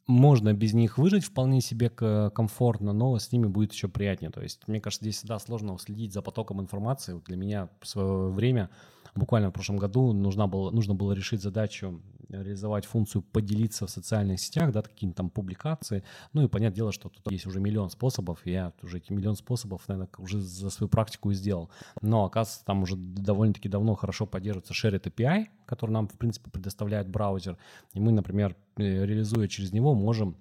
[0.07, 4.31] можно без них выжить вполне себе комфортно, но с ними будет еще приятнее.
[4.31, 7.21] То есть, мне кажется, здесь всегда сложно следить за потоком информации.
[7.25, 8.71] Для меня в свое время
[9.15, 14.39] буквально в прошлом году нужно было, нужно было решить задачу реализовать функцию поделиться в социальных
[14.39, 16.03] сетях, да, какие-то там публикации.
[16.33, 19.87] Ну и понятное дело, что тут есть уже миллион способов, я уже эти миллион способов,
[19.87, 21.69] наверное, уже за свою практику и сделал.
[22.01, 27.07] Но, оказывается, там уже довольно-таки давно хорошо поддерживается Shared API, который нам, в принципе, предоставляет
[27.07, 27.57] браузер.
[27.93, 30.35] И мы, например, э, реализуя через него, можем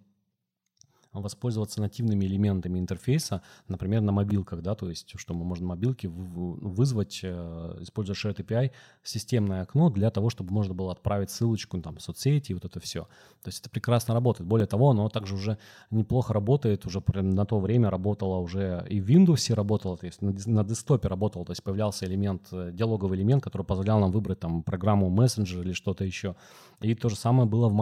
[1.12, 6.08] воспользоваться нативными элементами интерфейса, например, на мобилках, да, то есть, что мы можем на мобилке
[6.08, 8.70] вызвать, э, используя Shared API,
[9.02, 12.80] системное окно для того, чтобы можно было отправить ссылочку там, в соцсети и вот это
[12.80, 13.02] все.
[13.42, 14.48] То есть это прекрасно работает.
[14.48, 15.58] Более того, оно также уже
[15.90, 20.22] неплохо работает, уже прям на то время работало уже и в Windows работало, то есть
[20.22, 24.40] на, на десктопе работало, то есть появлялся элемент, э, диалоговый элемент, который позволял нам выбрать
[24.40, 26.36] там программу Messenger или что-то еще.
[26.80, 27.74] И то же самое было в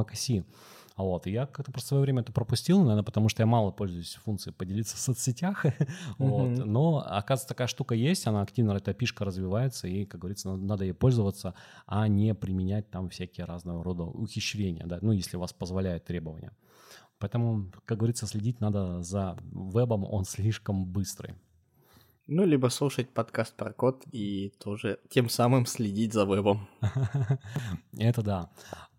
[1.00, 1.10] macOS.
[1.10, 1.26] Вот.
[1.26, 4.18] И я как-то просто в свое время это пропустил, наверное, потому что я мало пользуюсь
[4.24, 5.64] функцией поделиться в соцсетях.
[6.18, 6.64] вот.
[6.64, 10.94] Но, оказывается, такая штука есть, она активно, эта пишка развивается, и, как говорится, надо ей
[10.94, 11.54] пользоваться,
[11.86, 16.52] а не применять там всякие разного рода ухищрения, да, ну, если вас позволяют требования.
[17.18, 21.34] Поэтому, как говорится, следить надо за вебом, он слишком быстрый.
[22.32, 26.68] Ну, либо слушать подкаст про код и тоже тем самым следить за вебом.
[27.98, 28.50] Это да.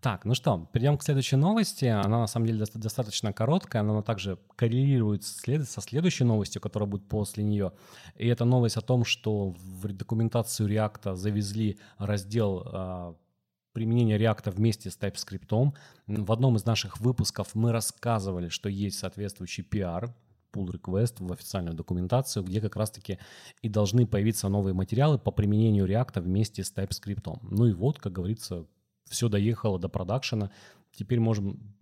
[0.02, 1.86] Так, ну что, перейдем к следующей новости.
[1.86, 7.08] Она на самом деле достаточно короткая, но она также коррелирует со следующей новостью, которая будет
[7.08, 7.72] после нее.
[8.16, 13.16] И это новость о том, что в документацию React завезли раздел а,
[13.72, 15.72] применения React вместе с TypeScript.
[16.06, 20.12] В одном из наших выпусков мы рассказывали, что есть соответствующий PR,
[20.52, 23.18] pull request в официальную документацию, где как раз-таки
[23.62, 27.38] и должны появиться новые материалы по применению React вместе с TypeScript.
[27.42, 28.66] Ну и вот, как говорится,
[29.08, 30.50] все доехало до продакшена.
[30.92, 31.74] Теперь можем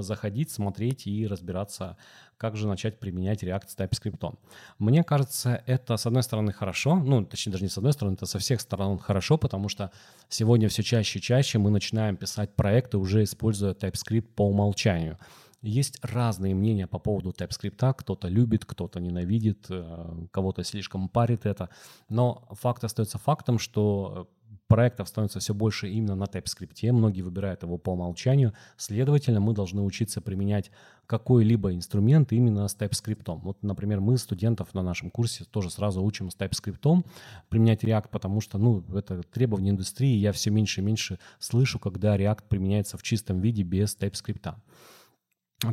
[0.00, 1.96] заходить, смотреть и разбираться,
[2.36, 4.38] как же начать применять React с TypeScript.
[4.78, 8.26] Мне кажется, это, с одной стороны, хорошо, ну, точнее, даже не с одной стороны, это
[8.26, 9.92] со всех сторон хорошо, потому что
[10.28, 15.18] сегодня все чаще и чаще мы начинаем писать проекты, уже используя TypeScript по умолчанию.
[15.62, 17.94] Есть разные мнения по поводу TypeScript.
[17.94, 21.68] Кто-то любит, кто-то ненавидит, э, кого-то слишком парит это.
[22.08, 24.30] Но факт остается фактом, что
[24.68, 26.92] проектов становится все больше именно на TypeScript.
[26.92, 28.54] Многие выбирают его по умолчанию.
[28.76, 30.70] Следовательно, мы должны учиться применять
[31.06, 33.40] какой-либо инструмент именно с TypeScript.
[33.42, 37.04] Вот, например, мы студентов на нашем курсе тоже сразу учим с TypeScript
[37.48, 40.16] применять React, потому что, ну, это требование индустрии.
[40.16, 44.54] Я все меньше и меньше слышу, когда React применяется в чистом виде без TypeScript.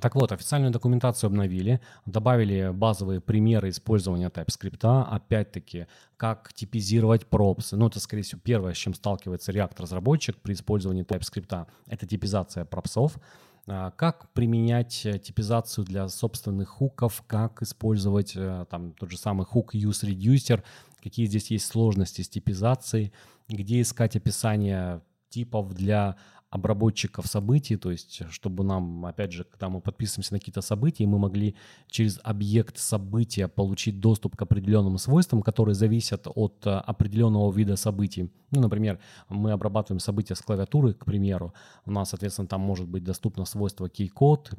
[0.02, 7.78] Так вот, официальную документацию обновили, добавили базовые примеры использования TypeScript, опять-таки, как типизировать пропсы.
[7.78, 13.18] Ну, это, скорее всего, первое, с чем сталкивается React-разработчик при использовании TypeScript, это типизация пропсов.
[13.66, 19.70] А, как применять типизацию для собственных хуков, как использовать э, там тот же самый hook
[19.74, 20.64] use reducer,
[21.02, 23.14] какие здесь есть сложности с типизацией,
[23.48, 26.18] где искать описание типов для
[26.50, 31.20] обработчиков событий, то есть чтобы нам, опять же, когда мы подписываемся на какие-то события, мы
[31.20, 31.56] могли
[31.88, 38.32] через объект события получить доступ к определенным свойствам, которые зависят от э, определенного вида событий.
[38.52, 41.54] Ну, например, мы обрабатываем события с клавиатуры, к примеру,
[41.86, 44.52] у нас, соответственно, там может быть доступно свойство key-код,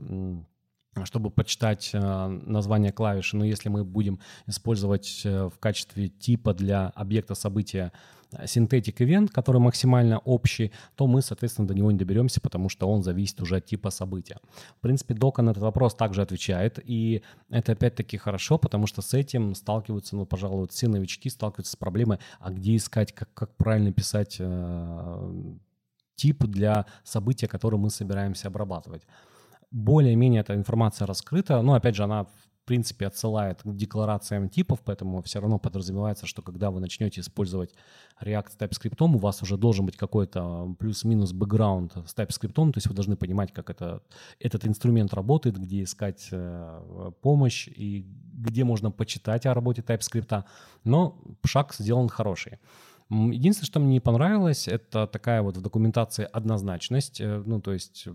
[1.06, 3.36] чтобы почитать э, название клавиши.
[3.36, 7.92] Но если мы будем использовать э, в качестве типа для объекта события
[8.46, 13.02] синтетик event, который максимально общий, то мы, соответственно, до него не доберемся, потому что он
[13.02, 14.38] зависит уже от типа события.
[14.76, 19.14] В принципе, Дока на этот вопрос также отвечает, и это опять-таки хорошо, потому что с
[19.14, 23.92] этим сталкиваются, ну, пожалуй, все новички сталкиваются с проблемой, а где искать, как, как правильно
[23.92, 25.44] писать э,
[26.14, 29.02] тип для события, которое мы собираемся обрабатывать
[29.70, 32.26] более-менее эта информация раскрыта, но опять же она
[32.68, 37.74] принципе отсылает к декларациям типов, поэтому все равно подразумевается, что когда вы начнете использовать
[38.22, 42.86] React с TypeScript, у вас уже должен быть какой-то плюс-минус бэкграунд с TypeScript, то есть
[42.86, 44.02] вы должны понимать, как это,
[44.38, 50.44] этот инструмент работает, где искать э, помощь и где можно почитать о работе TypeScript.
[50.84, 52.58] Но шаг сделан хороший.
[53.08, 58.08] Единственное, что мне не понравилось, это такая вот в документации однозначность, э, ну, то есть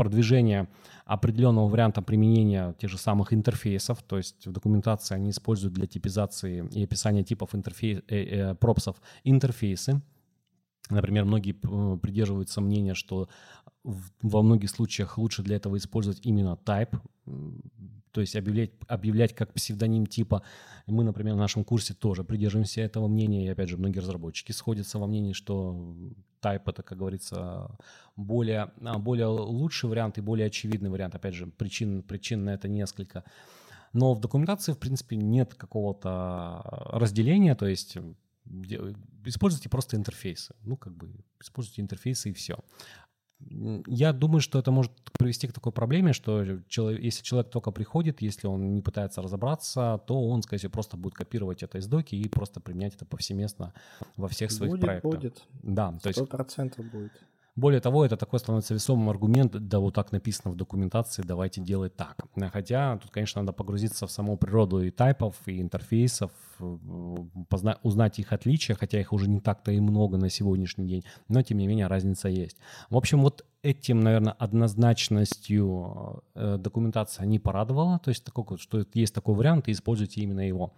[0.00, 0.66] продвижение
[1.04, 6.66] определенного варианта применения тех же самых интерфейсов, то есть в документации они используют для типизации
[6.72, 10.00] и описания типов интерфейс, э, э, пропсов интерфейсы.
[10.88, 13.28] Например, многие э, придерживаются мнения, что
[14.22, 16.98] во многих случаях лучше для этого использовать именно type,
[18.12, 20.42] то есть объявлять, объявлять как псевдоним типа.
[20.86, 24.98] Мы, например, в нашем курсе тоже придерживаемся этого мнения, и опять же, многие разработчики сходятся
[24.98, 25.94] во мнении, что
[26.42, 27.76] type это, как говорится,
[28.16, 31.14] более, а, более лучший вариант и более очевидный вариант.
[31.14, 33.24] Опять же, причин, причин на это несколько.
[33.92, 36.62] Но в документации, в принципе, нет какого-то
[36.92, 37.96] разделения, то есть
[39.24, 40.54] используйте просто интерфейсы.
[40.62, 42.58] Ну, как бы, используйте интерфейсы и все.
[43.86, 48.22] Я думаю, что это может привести к такой проблеме, что человек, если человек только приходит,
[48.22, 52.14] если он не пытается разобраться, то он, скорее всего, просто будет копировать это из доки
[52.14, 53.72] и просто применять это повсеместно
[54.16, 55.10] во всех своих будет, проектах.
[55.10, 56.28] Будет, Да, то есть...
[56.28, 57.12] процентов будет.
[57.60, 61.94] Более того, это такой становится весомым аргумент, да вот так написано в документации, давайте делать
[61.94, 62.16] так.
[62.52, 68.32] Хотя тут, конечно, надо погрузиться в саму природу и тайпов, и интерфейсов, позна- узнать их
[68.32, 71.86] отличия, хотя их уже не так-то и много на сегодняшний день, но тем не менее
[71.86, 72.56] разница есть.
[72.88, 79.14] В общем, вот этим, наверное, однозначностью э, документация не порадовала, то есть такой, что есть
[79.14, 80.72] такой вариант, и используйте именно его.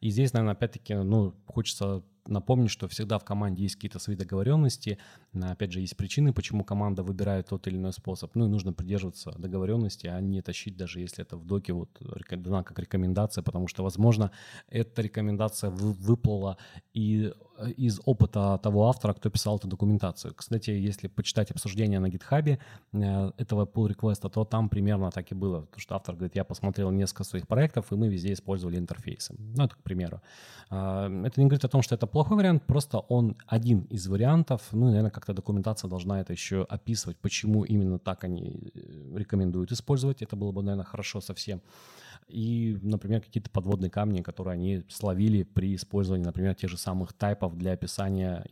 [0.00, 4.98] И здесь, наверное, опять-таки, ну, хочется напомню, что всегда в команде есть какие-то свои договоренности.
[5.32, 8.34] Опять же, есть причины, почему команда выбирает тот или иной способ.
[8.34, 11.90] Ну и нужно придерживаться договоренности, а не тащить, даже если это в доке вот
[12.30, 14.30] дана как рекомендация, потому что, возможно,
[14.68, 16.56] эта рекомендация выплыла
[16.92, 20.34] и Э, из опыта того автора, кто писал эту документацию.
[20.34, 22.58] Кстати, если почитать обсуждение на гитхабе
[22.92, 25.60] э, этого pull реквеста то там примерно так и было.
[25.60, 29.34] Потому что автор говорит, я посмотрел несколько своих проектов, и мы везде использовали интерфейсы.
[29.38, 30.20] Ну, это к примеру.
[30.70, 34.62] Это не говорит о том, что это плохой вариант, просто он один из вариантов.
[34.70, 40.22] Ну, наверное, как-то документация должна это еще описывать, почему именно так они э, рекомендуют использовать.
[40.22, 41.60] Это было бы, наверное, хорошо совсем.
[42.28, 47.58] и, например, какие-то подводные камни, которые они словили при использовании, например, тех же самых тайпов
[47.58, 48.46] для описания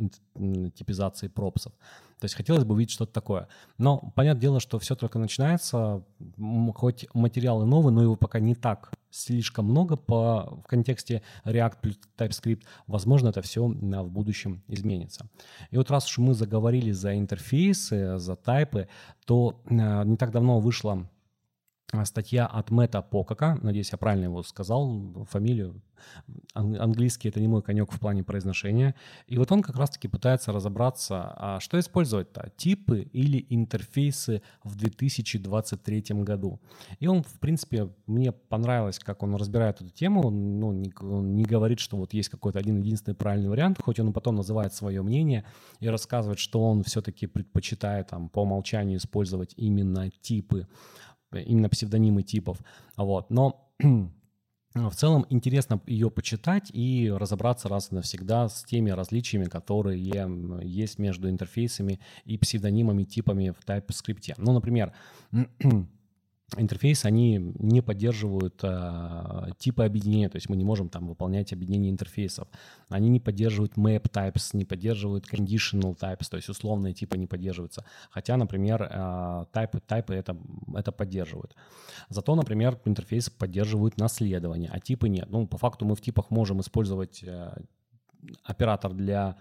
[0.74, 1.72] типизации пропсов.
[2.18, 3.46] То есть хотелось бы увидеть что-то такое.
[3.78, 6.02] Но понятное дело, что все только начинается,
[6.74, 11.98] хоть материалы новые, но его пока не так слишком много по, в контексте React плюс
[12.16, 12.62] TypeScript.
[12.86, 15.28] Возможно, это все в будущем изменится.
[15.70, 18.88] И вот раз уж мы заговорили за интерфейсы, за тайпы,
[19.26, 21.06] то э, не так давно вышла а,
[22.04, 25.82] статья от Мэтта Покака, надеюсь, я правильно его сказал, фамилию.
[26.54, 28.94] Английский это не мой конек в плане произношения.
[29.26, 36.04] И вот он как раз-таки пытается разобраться, а что использовать-то, типы или интерфейсы в 2023
[36.22, 36.60] году.
[36.98, 40.30] И он, в принципе, мне понравилось, как он разбирает эту тему.
[40.30, 44.12] Ну, не, он не говорит, что вот есть какой-то один единственный правильный вариант, хоть он
[44.12, 45.44] потом называет свое мнение
[45.80, 50.66] и рассказывает, что он все-таки предпочитает там, по умолчанию использовать именно типы
[51.40, 52.58] именно псевдонимы типов.
[52.96, 53.30] Вот.
[53.30, 53.70] Но
[54.74, 60.02] в целом интересно ее почитать и разобраться раз и навсегда с теми различиями, которые
[60.62, 64.34] есть между интерфейсами и псевдонимами типами в TypeScript.
[64.38, 64.92] Ну, например,
[66.56, 71.90] интерфейсы, они не поддерживают э, типы объединения, то есть мы не можем там выполнять объединение
[71.90, 72.48] интерфейсов.
[72.88, 77.84] Они не поддерживают map types, не поддерживают conditional types, то есть условные типы не поддерживаются.
[78.10, 80.36] Хотя, например, э, тайпы, это,
[80.74, 81.54] это поддерживают.
[82.08, 85.28] Зато, например, интерфейсы поддерживают наследование, а типы нет.
[85.30, 87.62] Ну, по факту мы в типах можем использовать э,
[88.44, 89.36] оператор для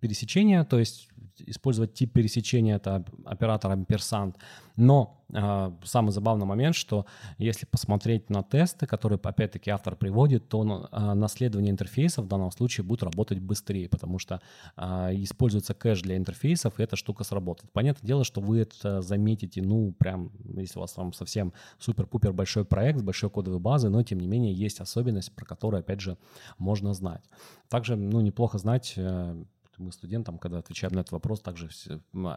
[0.00, 4.36] пересечения, то есть использовать тип пересечения, это оператор амперсант.
[4.76, 7.06] Но э, самый забавный момент, что
[7.38, 12.84] если посмотреть на тесты, которые опять-таки автор приводит, то э, наследование интерфейса в данном случае
[12.84, 14.40] будет работать быстрее, потому что
[14.76, 14.82] э,
[15.14, 17.72] используется кэш для интерфейсов, и эта штука сработает.
[17.72, 22.64] Понятное дело, что вы это заметите, ну, прям, если у вас там совсем супер-пупер большой
[22.64, 26.18] проект с большой кодовой базой, но тем не менее есть особенность, про которую, опять же,
[26.58, 27.22] можно знать.
[27.68, 29.44] Также, ну, неплохо знать э,
[29.78, 31.68] мы студентам, когда отвечаем на этот вопрос, также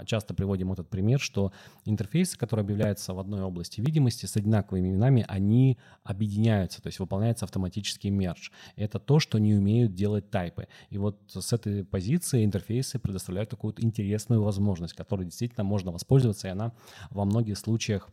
[0.06, 1.52] часто приводим этот пример, что
[1.86, 7.46] интерфейсы, которые объявляются в одной области видимости с одинаковыми именами, они объединяются, то есть выполняется
[7.46, 8.52] автоматический мерч.
[8.76, 10.68] Это то, что не умеют делать тайпы.
[10.90, 16.48] И вот с этой позиции интерфейсы предоставляют такую вот интересную возможность, которой действительно можно воспользоваться,
[16.48, 16.74] и она
[17.10, 18.10] во многих случаях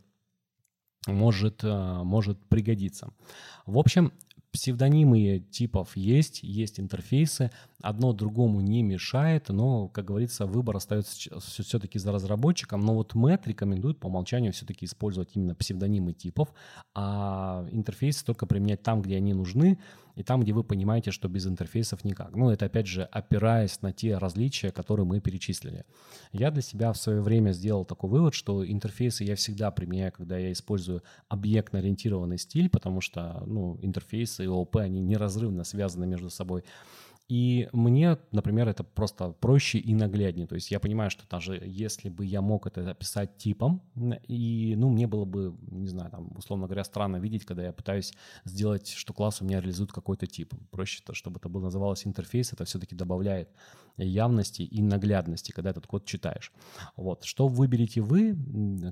[1.07, 3.13] может, э, может пригодиться.
[3.65, 4.11] В общем,
[4.55, 7.51] Псевдонимы типов есть, есть интерфейсы,
[7.81, 13.47] одно другому не мешает, но, как говорится, выбор остается все-таки за разработчиком, но вот Мэт
[13.47, 16.53] рекомендует по умолчанию все-таки использовать именно псевдонимы типов,
[16.93, 19.77] а интерфейсы только применять там, где они нужны,
[20.15, 22.35] и там, где вы понимаете, что без интерфейсов никак.
[22.35, 25.85] Ну, это опять же опираясь на те различия, которые мы перечислили.
[26.31, 30.37] Я для себя в свое время сделал такой вывод, что интерфейсы я всегда применяю, когда
[30.37, 36.63] я использую объектно-ориентированный стиль, потому что ну, интерфейсы и ООП, они неразрывно связаны между собой.
[37.27, 40.45] И мне, например, это просто проще и нагляднее.
[40.45, 43.81] То есть я понимаю, что даже если бы я мог это описать типом,
[44.27, 48.13] и, ну, мне было бы, не знаю, там, условно говоря, странно видеть, когда я пытаюсь
[48.43, 50.53] сделать, что класс у меня реализует какой-то тип.
[50.69, 53.49] Проще, то, чтобы это было называлось интерфейс, это все-таки добавляет
[53.97, 56.51] явности и наглядности, когда этот код читаешь.
[56.97, 57.23] Вот.
[57.23, 58.35] Что выберете вы,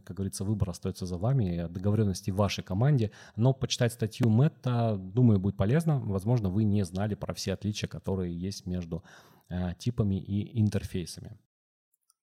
[0.06, 5.40] как говорится, выбор остается за вами, договоренности в вашей команде, но почитать статью Мэтта, думаю,
[5.40, 6.00] будет полезно.
[6.00, 9.04] Возможно, вы не знали про все отличия, которые есть между
[9.50, 11.38] э, типами и интерфейсами.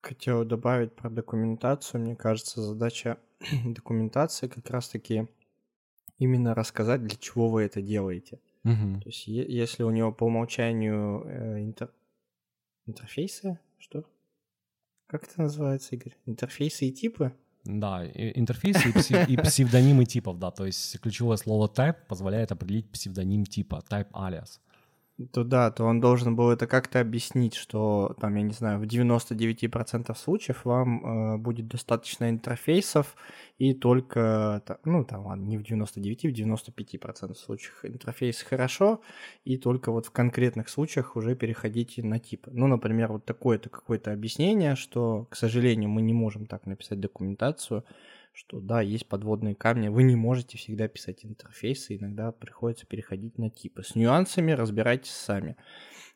[0.01, 2.01] Хотел добавить про документацию.
[2.01, 3.19] Мне кажется, задача
[3.65, 5.29] документации как раз-таки
[6.19, 8.41] именно рассказать, для чего вы это делаете.
[8.65, 9.01] Угу.
[9.03, 11.91] То есть, если у него по умолчанию э, интер
[12.87, 13.59] Интерфейсы?
[13.79, 14.05] Что?
[15.07, 16.17] Как это называется, Игорь?
[16.27, 17.33] Интерфейсы и типы?
[17.65, 20.51] Да, интерфейсы и, псев, и псевдонимы типов, да.
[20.51, 24.59] То есть ключевое слово type позволяет определить псевдоним типа, type alias
[25.27, 28.83] то да, то он должен был это как-то объяснить, что там, я не знаю, в
[28.85, 33.15] 99% случаев вам э, будет достаточно интерфейсов
[33.59, 39.01] и только, ну там ладно, не в 99, в 95% случаев интерфейс хорошо,
[39.45, 42.51] и только вот в конкретных случаях уже переходите на типы.
[42.53, 47.85] Ну, например, вот такое-то какое-то объяснение, что, к сожалению, мы не можем так написать документацию,
[48.41, 53.51] что да, есть подводные камни, вы не можете всегда писать интерфейсы, иногда приходится переходить на
[53.51, 53.83] типы.
[53.83, 55.57] С нюансами разбирайтесь сами.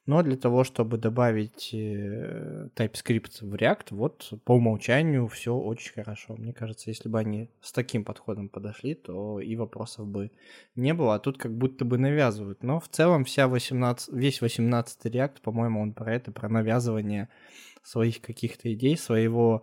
[0.07, 6.35] Но для того, чтобы добавить э, TypeScript в React, вот по умолчанию все очень хорошо.
[6.37, 10.31] Мне кажется, если бы они с таким подходом подошли, то и вопросов бы
[10.77, 11.15] не было.
[11.15, 12.63] А тут как будто бы навязывают.
[12.63, 17.29] Но в целом вся 18, весь 18 React, по-моему, он про это, про навязывание
[17.83, 19.63] своих каких-то идей, своего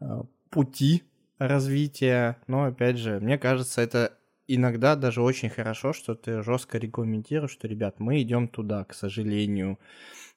[0.00, 0.04] э,
[0.50, 1.04] пути
[1.48, 2.36] развития.
[2.46, 7.68] Но, опять же, мне кажется, это иногда даже очень хорошо, что ты жестко регламентируешь, что,
[7.68, 9.78] ребят, мы идем туда, к сожалению,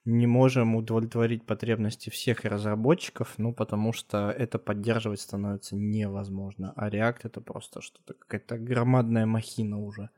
[0.05, 6.73] не можем удовлетворить потребности всех разработчиков, ну, потому что это поддерживать становится невозможно.
[6.75, 10.09] А React это просто что-то, какая-то громадная махина уже.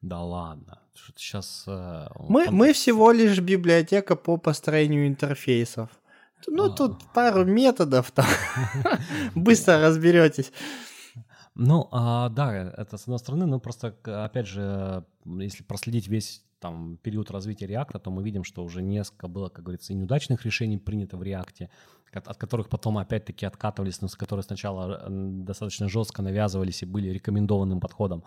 [0.00, 0.80] Да ладно.
[0.94, 1.64] Что-то сейчас...
[1.66, 5.90] Э, мы, мы всего лишь библиотека по построению интерфейсов.
[6.46, 6.70] Ну, а...
[6.70, 8.26] тут пару методов там.
[9.34, 10.52] Быстро разберетесь.
[11.54, 16.96] Ну, а, да, это с одной стороны, но просто, опять же, если проследить весь там
[17.02, 20.78] период развития React, то мы видим, что уже несколько было, как говорится, и неудачных решений
[20.78, 21.68] принято в React,
[22.14, 27.80] от которых потом опять-таки откатывались, но с которые сначала достаточно жестко навязывались и были рекомендованным
[27.80, 28.24] подходом.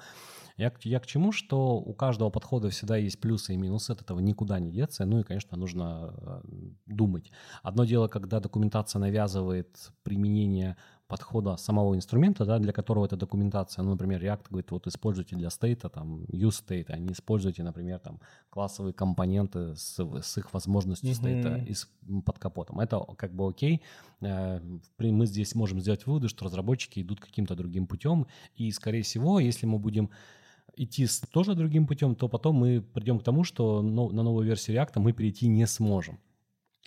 [0.56, 4.20] Я, я к чему, что у каждого подхода всегда есть плюсы и минусы, от этого
[4.20, 6.42] никуда не деться, ну и, конечно, нужно э,
[6.86, 7.32] думать.
[7.64, 10.76] Одно дело, когда документация навязывает применение
[11.08, 15.50] подхода самого инструмента, да, для которого эта документация, ну, например, React говорит, вот используйте для
[15.50, 18.20] стейта, там, use state, а не используйте, например, там,
[18.50, 21.14] классовые компоненты с, с их возможностью mm-hmm.
[21.14, 21.90] стейта из,
[22.26, 22.80] под капотом.
[22.80, 23.82] Это как бы окей.
[24.22, 24.60] Э,
[25.00, 29.66] мы здесь можем сделать выводы, что разработчики идут каким-то другим путем, и, скорее всего, если
[29.66, 30.10] мы будем
[30.76, 35.00] идти тоже другим путем, то потом мы придем к тому, что на новую версию React
[35.00, 36.20] мы перейти не сможем.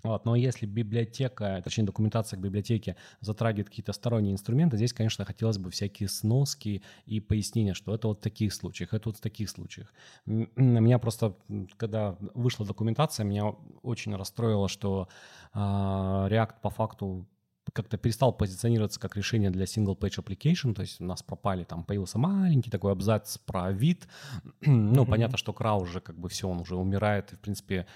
[0.03, 5.59] Вот, но если библиотека, точнее документация к библиотеке затрагивает какие-то сторонние инструменты, здесь, конечно, хотелось
[5.59, 9.51] бы всякие сноски и пояснения, что это вот в таких случаях, это вот в таких
[9.51, 9.93] случаях.
[10.27, 11.37] Меня просто,
[11.77, 15.09] когда вышла документация, меня очень расстроило, что
[15.55, 17.27] э, React по факту
[17.73, 22.19] как-то перестал позиционироваться как решение для single-page application, то есть у нас пропали, там появился
[22.19, 24.09] маленький такой абзац про вид,
[24.61, 25.07] ну, mm-hmm.
[25.09, 27.87] понятно, что Кра уже как бы все, он уже умирает, и, в принципе,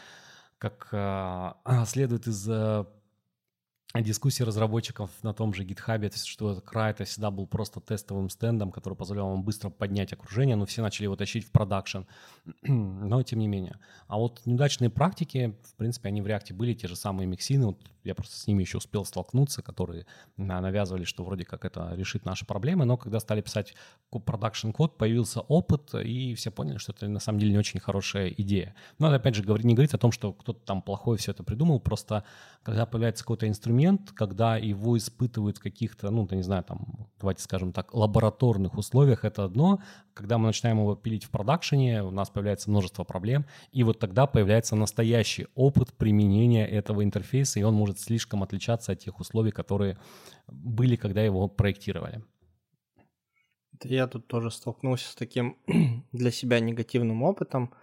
[0.65, 2.85] как э, следует из э,
[4.03, 8.95] дискуссии разработчиков на том же GitHub, что Cry это всегда был просто тестовым стендом, который
[8.95, 12.01] позволял вам быстро поднять окружение, но все начали его тащить в продакшн,
[12.63, 13.79] но тем не менее.
[14.09, 17.79] А вот неудачные практики, в принципе, они в реакте были, те же самые миксины, вот
[18.03, 20.07] я просто с ними еще успел столкнуться, которые
[20.37, 23.75] навязывали, что вроде как это решит наши проблемы, но когда стали писать
[24.11, 28.29] продакшн код, появился опыт, и все поняли, что это на самом деле не очень хорошая
[28.29, 28.75] идея.
[28.99, 32.25] Но опять же не говорить о том, что кто-то там плохой все это придумал, просто
[32.63, 33.84] когда появляется какой-то инструмент,
[34.15, 39.45] когда его испытывают в каких-то, ну, не знаю, там, давайте скажем так, лабораторных условиях, это
[39.45, 39.81] одно,
[40.15, 44.27] когда мы начинаем его пилить в продакшене, у нас появляется множество проблем, и вот тогда
[44.27, 49.99] появляется настоящий опыт применения этого интерфейса, и он может слишком отличаться от тех условий, которые
[50.47, 52.23] были, когда его проектировали.
[53.83, 55.57] Я тут тоже столкнулся с таким
[56.13, 57.75] для себя негативным опытом,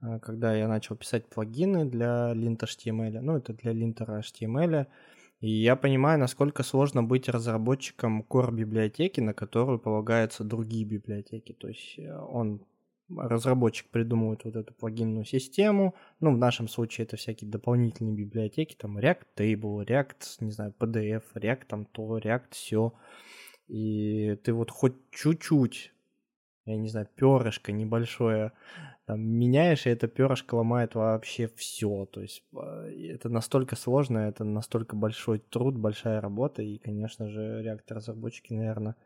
[0.00, 4.86] э, когда я начал писать плагины для lint HTML, ну это для линтера HTML,
[5.40, 11.52] и я понимаю, насколько сложно быть разработчиком core библиотеки, на которую полагаются другие библиотеки.
[11.52, 12.66] То есть э, он
[13.08, 15.94] разработчик придумывает вот эту плагинную систему.
[16.20, 21.22] Ну, в нашем случае это всякие дополнительные библиотеки, там React Table, React, не знаю, PDF,
[21.34, 22.92] React там то, React все.
[23.68, 25.92] И ты вот хоть чуть-чуть,
[26.70, 28.52] я не знаю, перышко небольшое
[29.08, 32.06] там, меняешь, и это перышко ломает вообще все.
[32.06, 37.62] То есть а, это настолько сложно, это настолько большой труд, большая работа, и, конечно же,
[37.62, 38.96] реактор-разработчики, наверное,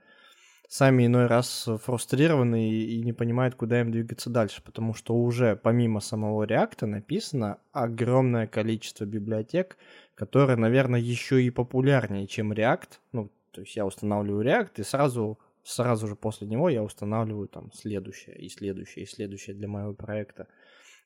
[0.69, 6.01] сами иной раз фрустрированы и не понимают, куда им двигаться дальше, потому что уже помимо
[6.01, 9.77] самого реакта написано огромное количество библиотек,
[10.17, 12.89] которые, наверное, еще и популярнее, чем React.
[13.13, 17.73] Ну, то есть я устанавливаю React и сразу сразу же после него я устанавливаю там
[17.73, 20.49] следующее и следующее и следующее для моего проекта.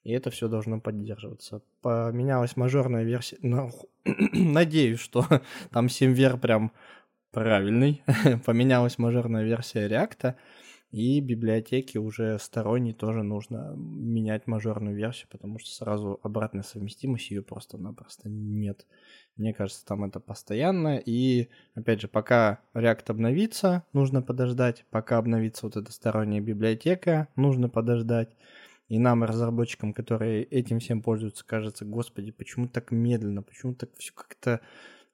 [0.04, 1.62] И это все должно поддерживаться.
[1.82, 3.38] Поменялась мажорная версия.
[3.42, 3.72] Ну,
[4.04, 5.26] надеюсь, что
[5.72, 6.72] там 7 прям
[7.32, 8.02] правильный.
[8.46, 10.34] Поменялась мажорная версия React,
[10.96, 17.42] и библиотеки уже сторонние тоже нужно менять мажорную версию, потому что сразу обратная совместимость ее
[17.42, 18.86] просто-напросто нет.
[19.36, 20.96] Мне кажется, там это постоянно.
[20.96, 24.86] И, опять же, пока React обновится, нужно подождать.
[24.90, 28.34] Пока обновится вот эта сторонняя библиотека, нужно подождать.
[28.88, 34.14] И нам, разработчикам, которые этим всем пользуются, кажется, господи, почему так медленно, почему так все
[34.14, 34.62] как-то,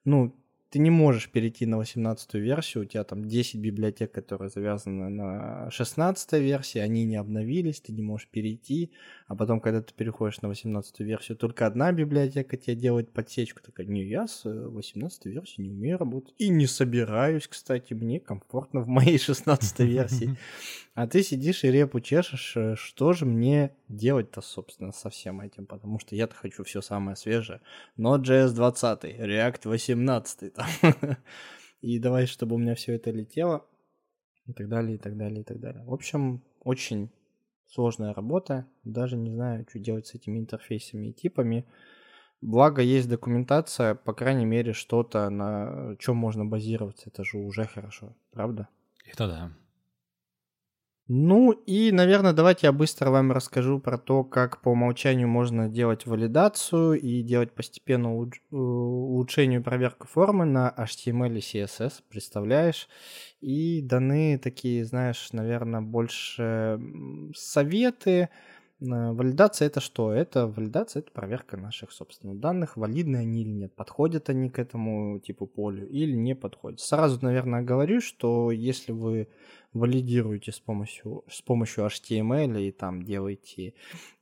[0.05, 0.33] ну,
[0.73, 5.69] ты не можешь перейти на 18 версию, у тебя там 10 библиотек, которые завязаны на
[5.69, 8.91] 16 версии, они не обновились, ты не можешь перейти,
[9.33, 13.87] а потом, когда ты переходишь на 18 версию, только одна библиотека тебе делает подсечку, такая,
[13.87, 18.87] не, я с 18 версии не умею работать, и не собираюсь, кстати, мне комфортно в
[18.87, 20.37] моей 16 версии.
[20.95, 25.65] А ты сидишь и репу чешешь, э, что же мне делать-то, собственно, со всем этим,
[25.65, 27.61] потому что я-то хочу все самое свежее.
[27.97, 30.67] Node.js 20, React 18, там.
[31.81, 33.65] и давай, чтобы у меня все это летело.
[34.45, 35.83] и так далее, и так далее, и так далее.
[35.83, 37.09] В общем, очень
[37.73, 41.65] сложная работа, даже не знаю, что делать с этими интерфейсами и типами.
[42.41, 48.15] Благо есть документация, по крайней мере, что-то, на чем можно базироваться, это же уже хорошо,
[48.31, 48.67] правда?
[49.05, 49.51] Это да.
[51.15, 56.07] Ну и, наверное, давайте я быстро вам расскажу про то, как по умолчанию можно делать
[56.07, 58.17] валидацию и делать постепенно
[58.49, 62.89] улучшение и проверку формы на HTML и CSS, представляешь?
[63.41, 66.79] И даны такие, знаешь, наверное, больше
[67.35, 70.11] советы, Э, валидация это что?
[70.11, 75.19] Это валидация, это проверка наших собственных данных, валидны они или нет, подходят они к этому
[75.19, 76.79] типу полю или не подходят.
[76.79, 79.27] Сразу, наверное, говорю, что если вы
[79.73, 83.73] валидируете с помощью, с помощью HTML и там делаете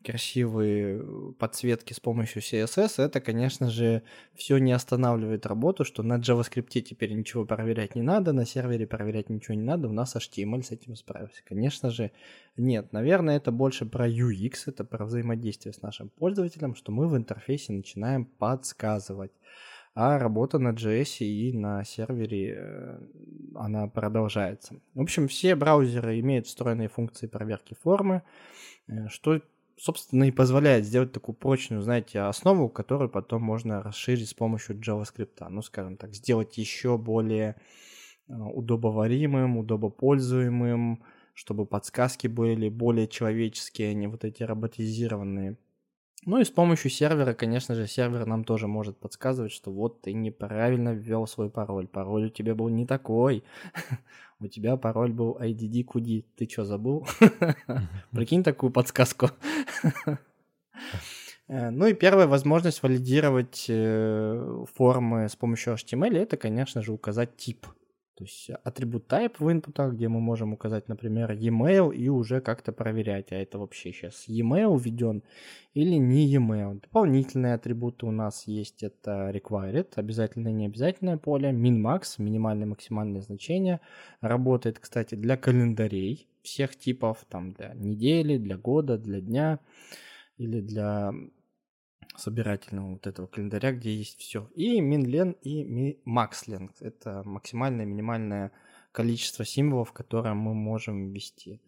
[0.04, 4.04] красивые подсветки с помощью CSS, это, конечно же,
[4.34, 9.30] все не останавливает работу, что на JavaScript теперь ничего проверять не надо, на сервере проверять
[9.30, 11.42] ничего не надо, у нас HTML с этим справился.
[11.46, 12.12] Конечно же,
[12.58, 12.92] нет.
[12.94, 17.74] Наверное, это больше про UX, это про взаимодействие с нашим пользователем, что мы в интерфейсе
[17.74, 19.32] начинаем подсказывать
[19.94, 23.00] а работа на JS и на сервере, э,
[23.56, 24.80] она продолжается.
[24.94, 28.24] В общем, все браузеры имеют встроенные функции проверки формы,
[28.88, 29.42] э, что,
[29.78, 35.46] собственно, и позволяет сделать такую прочную, знаете, основу, которую потом можно расширить с помощью JavaScript.
[35.50, 37.58] Ну, скажем так, сделать еще более
[38.30, 41.04] э, удобоваримым, удобопользуемым,
[41.34, 45.58] чтобы подсказки были более человеческие, а не вот эти роботизированные.
[46.26, 50.14] Ну и с помощью сервера, конечно же, сервер нам тоже может подсказывать, что вот ты
[50.14, 51.88] неправильно ввел свой пароль.
[51.88, 53.44] Пароль у тебя был не такой.
[54.40, 56.26] У тебя пароль был IDD Куди.
[56.36, 57.08] Ты что, забыл?
[58.12, 59.30] Прикинь такую подсказку.
[61.48, 67.36] Э, ну и первая возможность валидировать э, формы с помощью HTML это, конечно же, указать
[67.36, 67.68] тип.
[68.22, 72.72] То есть атрибут type в инпутах, где мы можем указать, например, e-mail и уже как-то
[72.72, 75.24] проверять, а это вообще сейчас e-mail введен
[75.74, 76.80] или не e-mail.
[76.80, 83.80] Дополнительные атрибуты у нас есть, это required, обязательное и необязательное поле, min-max, минимальное максимальное значение.
[84.20, 89.60] Работает, кстати, для календарей всех типов, там для недели, для года, для дня
[90.38, 91.12] или для
[92.16, 94.50] собирательного вот этого календаря, где есть все.
[94.56, 96.72] И minlen и maxlen.
[96.80, 98.52] Это максимальное, минимальное
[98.92, 101.62] количество символов, которые мы можем ввести.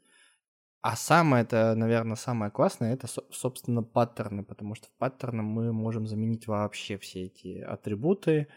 [0.82, 6.08] А самое, это, наверное, самое классное, это, собственно, паттерны, потому что в паттерны мы можем
[6.08, 8.50] заменить вообще все эти атрибуты,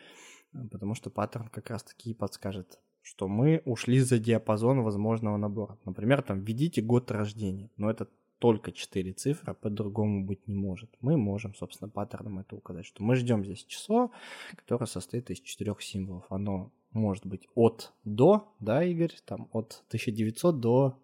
[0.72, 5.78] потому что паттерн как раз-таки подскажет, что мы ушли за диапазон возможного набора.
[5.84, 8.08] Например, там, введите год рождения, но это
[8.38, 10.90] только 4 цифры, по-другому быть не может.
[11.00, 14.10] Мы можем, собственно, паттерном это указать, что мы ждем здесь число,
[14.56, 16.24] которое состоит из четырех символов.
[16.30, 20.98] Оно может быть от до, да, Игорь, там от 1900 до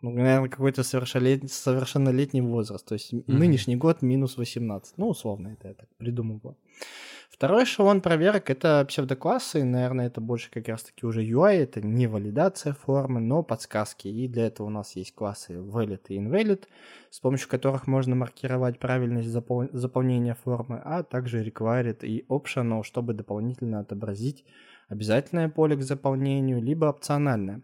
[0.00, 2.86] ну, наверное, какой-то совершеннолетний, совершеннолетний возраст.
[2.86, 3.24] То есть mm-hmm.
[3.26, 4.98] нынешний год минус 18.
[4.98, 6.56] Ну, условно, это я так придумываю.
[7.30, 12.72] Второй эшелон проверок— это псевдоклассы, наверное, это больше как раз-таки уже UI, это не валидация
[12.72, 14.08] формы, но подсказки.
[14.08, 16.64] И для этого у нас есть классы valid и invalid,
[17.10, 23.14] с помощью которых можно маркировать правильность запол- заполнения формы, а также required и optional, чтобы
[23.14, 24.44] дополнительно отобразить
[24.88, 27.62] обязательное поле к заполнению, либо опциональное.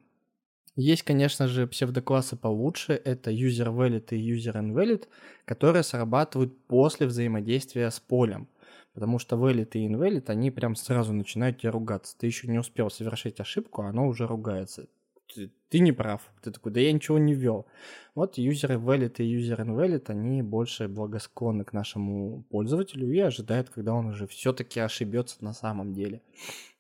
[0.76, 5.06] Есть, конечно же, псевдоклассы получше, это user valid и user invalid,
[5.44, 8.48] которые срабатывают после взаимодействия с полем.
[8.92, 12.16] Потому что valid и invalid, они прям сразу начинают тебя ругаться.
[12.18, 14.88] Ты еще не успел совершить ошибку, а оно уже ругается.
[15.32, 16.22] Ты, ты не прав.
[16.42, 17.66] Ты такой, да я ничего не ввел.
[18.14, 23.94] Вот юзеры valid и user invalid, они больше благосклонны к нашему пользователю и ожидают, когда
[23.94, 26.20] он уже все-таки ошибется на самом деле.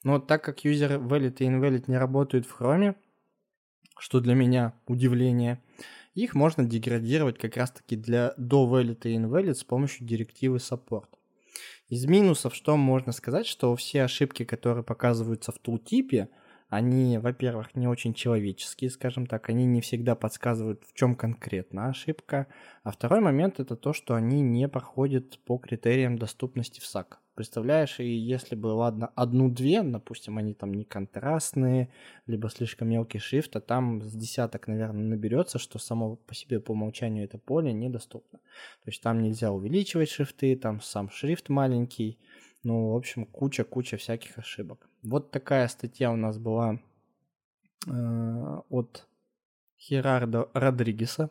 [0.02, 2.96] Но так как user valid и invalid не работают в Chrome,
[3.98, 5.62] что для меня удивление,
[6.14, 11.08] их можно деградировать как раз-таки для до valid и invalid с помощью директивы support.
[11.88, 16.28] Из минусов что можно сказать, что все ошибки, которые показываются в тултипе,
[16.68, 22.48] они, во-первых, не очень человеческие, скажем так, они не всегда подсказывают, в чем конкретно ошибка.
[22.82, 27.18] А второй момент это то, что они не проходят по критериям доступности в SAC.
[27.34, 31.88] Представляешь, и если бы, ладно, одну-две, допустим, они там не контрастные,
[32.26, 36.72] либо слишком мелкий шрифт, а там с десяток, наверное, наберется, что само по себе по
[36.72, 38.38] умолчанию это поле недоступно.
[38.38, 42.20] То есть там нельзя увеличивать шрифты, там сам шрифт маленький,
[42.62, 44.88] ну, в общем, куча-куча всяких ошибок.
[45.02, 46.78] Вот такая статья у нас была
[47.88, 49.08] э, от
[49.76, 51.30] Херардо Родригеса.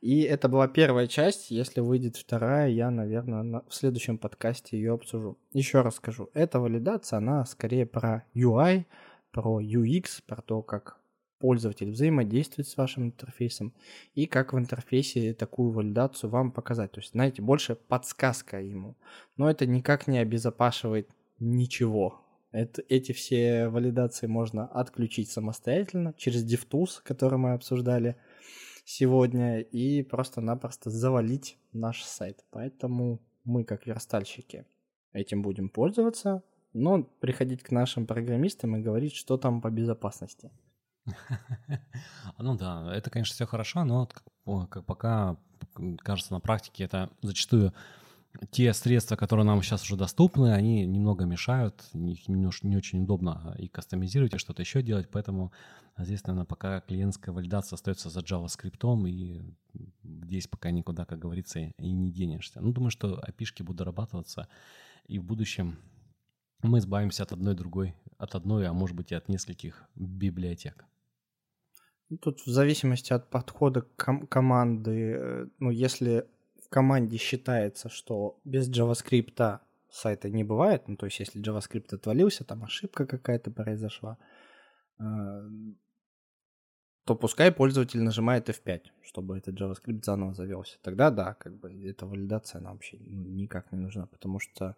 [0.00, 1.50] И это была первая часть.
[1.50, 5.38] Если выйдет вторая, я, наверное, на, в следующем подкасте ее обсужу.
[5.52, 6.30] Еще раз скажу.
[6.34, 8.86] Эта валидация, она скорее про UI,
[9.30, 11.00] про UX, про то, как
[11.40, 13.72] пользователь взаимодействует с вашим интерфейсом
[14.14, 16.92] и как в интерфейсе такую валидацию вам показать.
[16.92, 18.96] То есть, знаете, больше подсказка ему.
[19.36, 21.08] Но это никак не обезопашивает
[21.38, 22.20] ничего.
[22.52, 28.16] Это, эти все валидации можно отключить самостоятельно через DevTools, который мы обсуждали
[28.90, 32.44] сегодня, и просто-напросто завалить наш сайт.
[32.50, 34.66] Поэтому мы, как верстальщики,
[35.12, 36.42] этим будем пользоваться,
[36.72, 40.50] но приходить к нашим программистам и говорить, что там по безопасности.
[42.38, 44.08] Ну да, это, конечно, все хорошо, но
[44.86, 45.36] пока
[45.98, 47.72] кажется на практике, это зачастую
[48.50, 52.46] те средства, которые нам сейчас уже доступны, они немного мешают, их не
[52.76, 55.52] очень удобно и кастомизировать, и что-то еще делать, поэтому
[55.98, 59.54] здесь, наверное, пока клиентская валидация остается за JavaScript, и
[60.04, 62.60] здесь пока никуда, как говорится, и не денешься.
[62.60, 64.48] Ну, думаю, что API будут дорабатываться,
[65.06, 65.76] и в будущем
[66.62, 70.84] мы избавимся от одной другой, от одной, а может быть и от нескольких библиотек.
[72.20, 76.26] Тут в зависимости от подхода ком- команды, э, ну, если
[76.70, 79.60] команде считается, что без JavaScript
[79.90, 84.16] сайта не бывает, ну, то есть если JavaScript отвалился, там ошибка какая-то произошла,
[84.98, 85.04] э,
[87.04, 90.78] то пускай пользователь нажимает F5, чтобы этот JavaScript заново завелся.
[90.82, 94.76] Тогда да, как бы эта валидация нам вообще ну, никак не нужна, потому что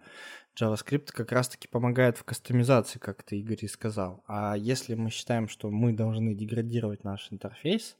[0.59, 4.25] JavaScript как раз-таки помогает в кастомизации, как ты, Игорь, и сказал.
[4.27, 7.99] А если мы считаем, что мы должны деградировать наш интерфейс,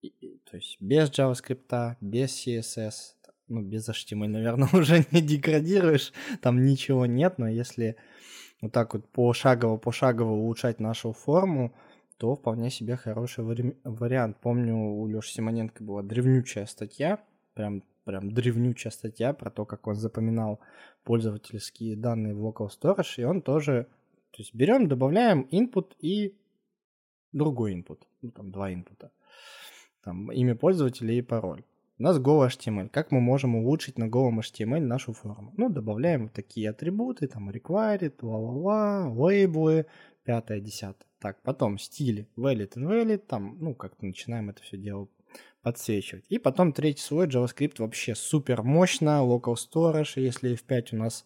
[0.00, 3.16] то есть без JavaScript, без CSS,
[3.52, 7.96] ну, без HTML, наверное, уже не деградируешь, там ничего нет, но если
[8.60, 11.74] вот так вот пошагово-пошагово улучшать нашу форму,
[12.16, 14.38] то вполне себе хороший вари- вариант.
[14.40, 17.18] Помню, у Лёши Симоненко была древнючая статья,
[17.54, 20.60] прям, прям древнючая статья про то, как он запоминал
[21.04, 23.88] пользовательские данные в Local Storage, и он тоже,
[24.30, 26.36] то есть берем, добавляем input и
[27.32, 29.10] другой input, ну там два инпута,
[30.04, 31.64] там имя пользователя и пароль.
[32.02, 32.88] У нас Go.html.
[32.88, 35.54] Как мы можем улучшить на Go HTML нашу форму?
[35.56, 39.86] Ну, добавляем такие атрибуты, там required, ла-ла-ла, лейблы,
[40.24, 41.06] пятое, десятое.
[41.20, 45.06] Так, потом стили, valid and valid, там, ну, как-то начинаем это все дело
[45.62, 46.24] подсвечивать.
[46.28, 51.24] И потом третий слой JavaScript вообще супер мощно, local storage, если F5 у нас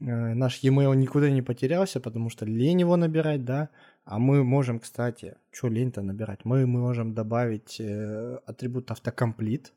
[0.00, 3.68] э, наш e-mail никуда не потерялся, потому что лень его набирать, да,
[4.06, 9.74] а мы можем, кстати, что лень-то набирать, мы, мы можем добавить э, атрибут автокомплит,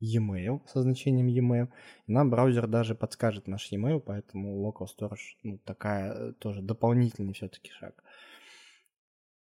[0.00, 1.68] e-mail со значением e-mail,
[2.06, 7.32] и нам браузер даже подскажет наш e-mail, поэтому local storage, ну, такая э, тоже дополнительный
[7.32, 8.02] все-таки шаг.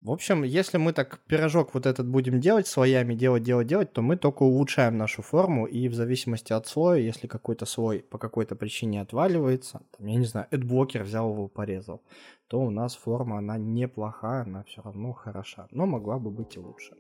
[0.02, 4.04] В общем, если мы так пирожок вот этот будем делать, слоями делать, делать, делать, то
[4.04, 8.56] мы только улучшаем нашу форму, и в зависимости от слоя, если какой-то слой по какой-то
[8.56, 12.04] причине отваливается, там, я не знаю, адблокер взял его, порезал,
[12.48, 16.60] то у нас форма, она неплохая, она все равно хороша, но могла бы быть и
[16.60, 16.96] лучше.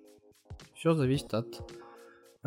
[0.74, 1.62] Все зависит от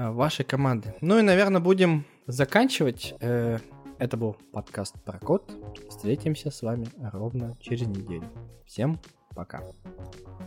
[0.09, 0.94] вашей команды.
[1.01, 3.14] Ну и, наверное, будем заканчивать.
[3.20, 3.59] Э,
[3.98, 5.51] это был подкаст про код.
[5.89, 8.24] Встретимся с вами ровно через неделю.
[8.66, 8.98] Всем
[9.35, 9.62] Пока.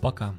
[0.01, 0.35] Пока.